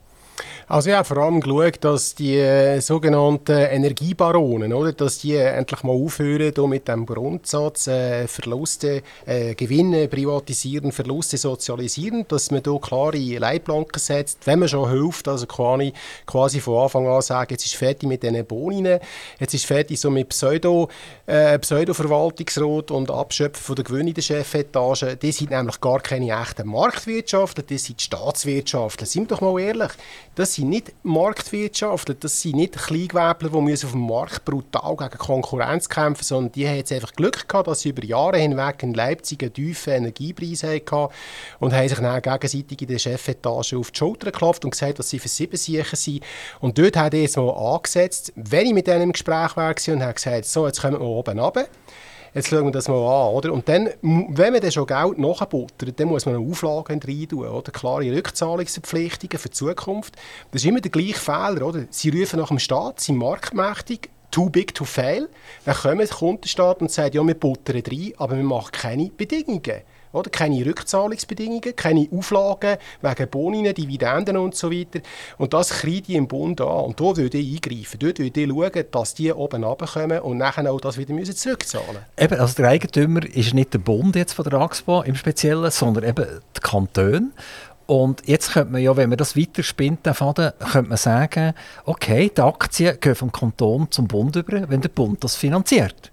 [0.69, 5.93] Also ja, vor allem geschaut, dass die äh, sogenannten Energiebaronen, oder, dass die endlich mal
[5.93, 13.17] aufhören mit dem Grundsatz äh, Verluste, äh, Gewinne privatisieren, Verluste sozialisieren, dass man da klare
[13.17, 15.93] Leitplanken setzt, wenn man schon hilft, also quasi,
[16.27, 18.99] quasi von Anfang an sagen, jetzt ist fertig mit diesen Bohnen,
[19.39, 20.89] jetzt ist fertig so mit Pseudo,
[21.27, 26.31] äh, Pseudo-Verwaltungsrat und Abschöpfen von der Gewinne in der Chefetage, die sind nämlich gar keine
[26.41, 29.07] echten Marktwirtschaftler, die sind Staatswirtschaftler.
[29.07, 29.93] Sind wir doch mal ehrlich,
[30.37, 35.89] das sind nicht Marktwirtschaftler, das sind nicht Kleingewerbler, die auf dem Markt brutal gegen Konkurrenz
[35.89, 39.43] kämpfen sondern die haben jetzt einfach Glück gehabt, dass sie über Jahre hinweg in Leipzig
[39.43, 41.09] einen tiefen Energiepreis hatten
[41.59, 45.09] und haben sich dann gegenseitig in der Chefetage auf die Schulter geklopft und gesagt, dass
[45.09, 46.23] sie für sieben sicher sind.
[46.61, 50.03] Und dort hat er jetzt mal angesetzt, wenn ich mit denen im Gespräch war und
[50.03, 51.67] habe gesagt, so, jetzt kommen wir oben runter
[52.37, 53.35] jetzt schauen wir das mal an.
[53.35, 53.53] Oder?
[53.53, 57.47] Und dann, wenn man dann schon Geld nachbuttert, dann muss man eine Auflagen rein tun,
[57.47, 57.73] oder?
[57.73, 60.15] klare Rückzahlungsverpflichtungen für die Zukunft.
[60.53, 61.67] Das ist immer der gleiche Fehler.
[61.67, 61.87] Oder?
[61.91, 65.29] Sie rufen nach dem Staat, sind marktmächtig, too big to fail.
[65.65, 69.83] Dann kommt der Kundenstaat und sagt, ja, wir buttern rein, aber wir machen keine Bedingungen.
[70.13, 70.31] Oder?
[70.31, 75.01] Keine Rückzahlungsbedingungen, keine Auflagen wegen Bonien, Dividenden und so weiter.
[75.39, 76.67] Und das kriege ich im Bund an.
[76.67, 77.99] Und da würde ich eingreifen.
[77.99, 81.87] Dort würde ich schauen, dass die oben runterkommen und nachher auch das wieder müssen zurückzahlen
[81.89, 82.05] müssen.
[82.17, 86.05] Eben, also der Eigentümer ist nicht der Bund jetzt von der AXPO im Speziellen, sondern
[86.05, 86.27] eben
[86.57, 87.31] die Kantone.
[87.87, 91.55] Und jetzt könnte man ja, wenn man das weiterspinnt, den Faden, könnte man sagen,
[91.85, 96.11] okay, die Aktien gehen vom Kanton zum Bund über, wenn der Bund das finanziert.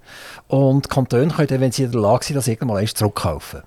[0.48, 3.64] Und die Kantone können, wenn sie in der Lage sind, das irgendwann erst zurückkaufen.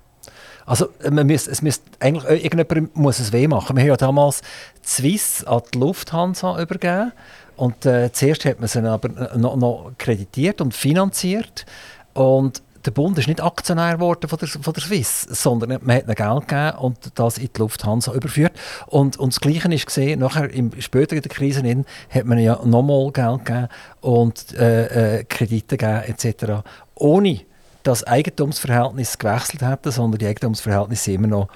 [0.67, 3.77] Also man muss, es müsste eigentlich äh, irgendjemand muss es weh machen.
[3.77, 4.41] Wir haben ja damals
[4.83, 7.13] die Swiss an die Lufthansa übergeben
[7.55, 11.65] und äh, zuerst hat man sie aber noch, noch kreditiert und finanziert
[12.13, 16.03] und der Bund ist nicht Aktionär geworden von der, von der Swiss, sondern man hat
[16.03, 18.53] ihnen Geld gegeben und das in die Lufthansa überführt.
[18.85, 22.39] Und, und das Gleiche ist gesehen, nachher im, später in der Krise in, hat man
[22.39, 23.67] ja nochmal Geld gegeben
[23.99, 26.63] und äh, äh, Kredite gegeben etc.
[26.95, 27.41] Ohne
[27.87, 31.47] das Eigentumsverhältnis gewechselt hätten, sondern die Eigentumsverhältnisse immer noch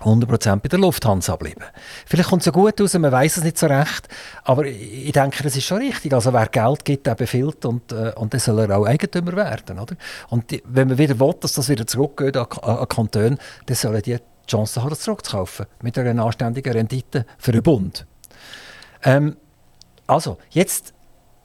[0.00, 1.64] 100% bei der Lufthansa bleiben.
[2.06, 4.08] Vielleicht kommt es ja gut raus, man weiß es nicht so recht,
[4.44, 6.14] aber ich denke, das ist schon richtig.
[6.14, 9.78] Also wer Geld gibt, der befiehlt und, äh, und dann soll er auch Eigentümer werden.
[9.78, 9.96] Oder?
[10.30, 13.36] Und die, wenn man wieder will, dass das wieder zurückgeht an, an Kantone,
[13.66, 15.66] dann sollen die die Chance haben, das zurückzukaufen.
[15.82, 18.06] Mit einer anständigen Rendite für den Bund.
[19.04, 19.36] Ähm,
[20.06, 20.94] also, jetzt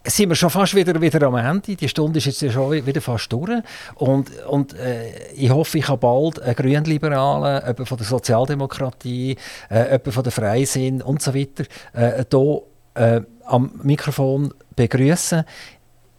[0.07, 1.75] sind wir schon fast wieder, wieder am Ende.
[1.75, 3.61] Die Stunde ist jetzt schon wieder fast durch.
[3.95, 9.35] Und, und äh, ich hoffe, ich kann bald einen Grünliberalen, jemanden von der Sozialdemokratie,
[9.69, 12.61] äh, jemanden von der Freisinn und so weiter äh, hier
[12.95, 15.43] äh, am Mikrofon begrüßen.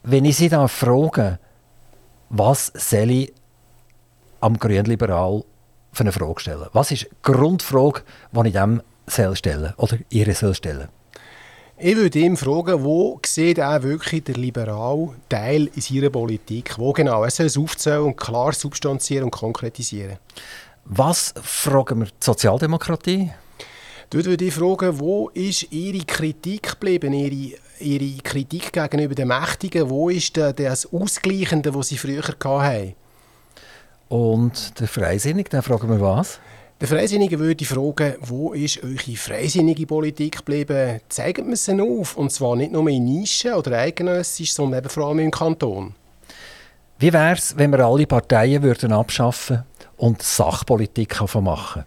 [0.02, 1.38] Wenn ich Sie dann frage,
[2.28, 3.32] was soll ich
[4.40, 5.44] am Grünliberal
[5.92, 6.66] für eine Frage stellen?
[6.72, 10.88] Was ist die Grundfrage, die ich dem soll stellen oder ihr soll stellen?
[11.78, 16.78] Ich würde ihn fragen, wo sieht er wirklich der liberale Teil in seiner Politik?
[16.78, 17.22] Wo genau?
[17.22, 20.16] Er soll es aufzählen und klar substanzieren und konkretisieren.
[20.86, 23.30] Was fragen wir die Sozialdemokratie?
[24.08, 29.90] Dort würde ich fragen, wo ist Ihre Kritik geblieben, Ihre, Ihre Kritik gegenüber den Mächtigen?
[29.90, 32.94] Wo ist das Ausgleichende, das Sie früher hatten?
[34.08, 36.40] Und der Freisinnige, dann fragen wir was?
[36.78, 41.00] Der Freisinnige würde fragen, wo ist eure freisinnige Politik geblieben?
[41.08, 45.06] Zeigt mir sie auf, und zwar nicht nur in Nischen oder eidgenössisch, sondern eben vor
[45.06, 45.94] allem im Kanton.
[46.98, 49.62] Wie wäre es, wenn wir alle Parteien würden abschaffen
[49.96, 51.84] und Sachpolitik machen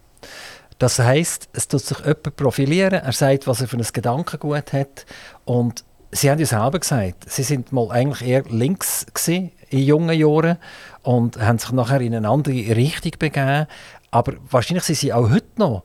[0.79, 5.05] Das heisst, es tut sich jemand profilieren, er sagt, was er für ein Gedankengut hat
[5.45, 10.57] und Sie haben ja selber gesagt, Sie sind mal eigentlich eher links in jungen Jahren
[11.03, 13.67] und haben sich nachher in eine andere Richtung begeben.
[14.11, 15.83] Aber wahrscheinlich sind sie auch heute noch,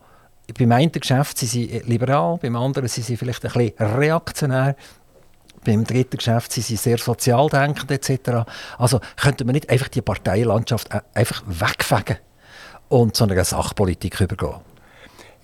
[0.59, 4.77] beim einen Geschäft sind sie liberal, beim anderen sind sie vielleicht ein bisschen reaktionär,
[5.65, 8.47] beim dritten Geschäft sind sie sehr sozial denkend etc.
[8.79, 12.19] Also könnte man nicht einfach die Parteilandschaft einfach wegfegen
[12.89, 14.61] und zu einer Sachpolitik übergehen?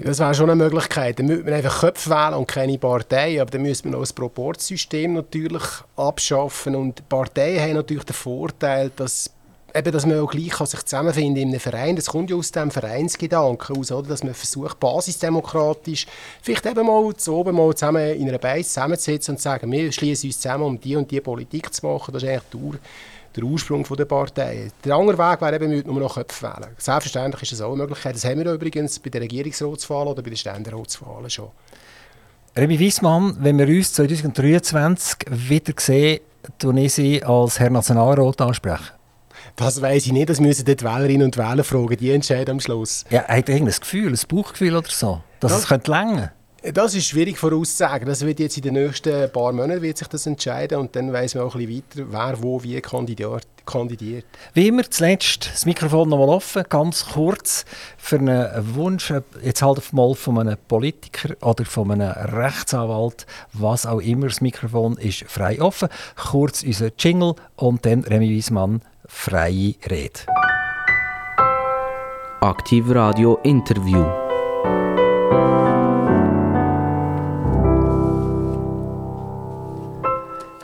[0.03, 1.19] Das wäre schon eine Möglichkeit.
[1.19, 3.41] Dann müsste man einfach Köpfe wählen und keine Partei.
[3.41, 5.63] Aber dann müsste man auch das Proportsystem natürlich
[5.97, 6.75] abschaffen.
[6.75, 9.31] Und Parteien haben natürlich den Vorteil, dass
[9.75, 12.51] eben, dass man auch gleich kann sich zusammenfinden in einem Verein, das kommt ja aus
[12.51, 14.09] dem Vereinsgedanken aus, oder?
[14.09, 16.07] dass man versucht, basisdemokratisch
[16.43, 19.93] vielleicht eben mal zu oben mal zusammen in einer Base zusammenzusetzen und zu sagen, wir
[19.93, 22.13] schließen uns zusammen, um die und die Politik zu machen.
[22.13, 22.81] Das ist eigentlich der,
[23.37, 24.71] der Ursprung der Partei.
[24.85, 26.71] Der andere Weg wäre eben, nur noch Köpfe wählen.
[26.79, 28.15] Selbstverständlich ist das auch eine Möglichkeit.
[28.15, 31.49] Das haben wir übrigens bei der Regierungsratswahl oder bei den Ständeratswahlen schon.
[32.57, 36.21] Remy Wiesmann, wenn wir uns 2023 wieder sehen,
[36.59, 39.00] tun ich Sie als Herr Nationalrat ansprechen.
[39.57, 43.05] Das weiß ich nicht, das müssen die Wählerinnen und Wähler fragen, die entscheiden am Schluss.
[43.11, 46.33] Ja, hat er irgendein Gefühl, ein Bauchgefühl oder so, dass das es könnte länger?
[46.63, 48.07] Das ist schwierig vorauszusagen.
[48.07, 51.35] Das wird jetzt in den nächsten paar Monaten wird sich das entscheiden und dann weiß
[51.35, 53.47] man auch ein bisschen weiter, wer wo wie kandidiert.
[54.53, 57.65] Wie immer zuletzt das Mikrofon noch mal offen, ganz kurz
[57.97, 59.11] für einen Wunsch,
[59.43, 64.99] jetzt halt mal von einem Politiker oder von einem Rechtsanwalt, was auch immer, das Mikrofon
[64.99, 65.89] ist frei offen.
[66.17, 70.21] Kurz unser Jingle und dann Remy Wiesmann, freie Rede.
[72.41, 74.03] Aktiv Radio Interview.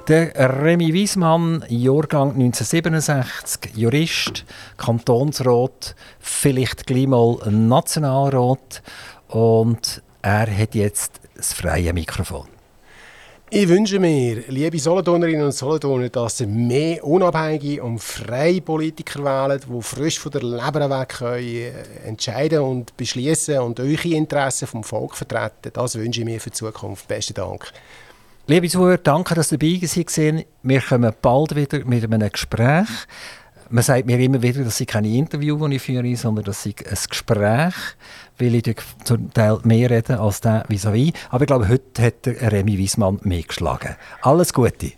[0.09, 4.45] Der Remy Wiesmann, Jahrgang 1967, Jurist,
[4.79, 8.83] Kantonsrat, vielleicht gleich mal Nationalrat
[9.29, 12.56] und er hat jetzt das freie Mikrofon.
[13.49, 19.61] Ich wünsche mir, liebe Solothurnerinnen und Solothurner, dass ihr mehr unabhängige und freie Politiker wählen,
[19.65, 21.71] die frisch von der Leber weg können, äh,
[22.05, 25.71] entscheiden und beschließen und eure Interessen vom Volk vertreten.
[25.73, 27.07] Das wünsche ich mir für die Zukunft.
[27.07, 27.71] Besten Dank.
[28.49, 30.45] Liebe Zuhörer, danke, dass ihr dabei waren.
[30.65, 32.89] Wir kommen bald wieder mit einem Gespräch.
[33.69, 36.85] Man sagt mir immer wieder, dass ich keine Interview, die ich führe, sondern dass ich
[36.85, 37.75] ein Gespräch,
[38.39, 41.13] weil ich zum Teil mehr rede als der vis-à-vis.
[41.13, 41.15] -vis.
[41.31, 43.97] Aber ich glaube, heute hat der Remy Wiesmann mehr geschlagen.
[44.23, 44.93] Alles Gute.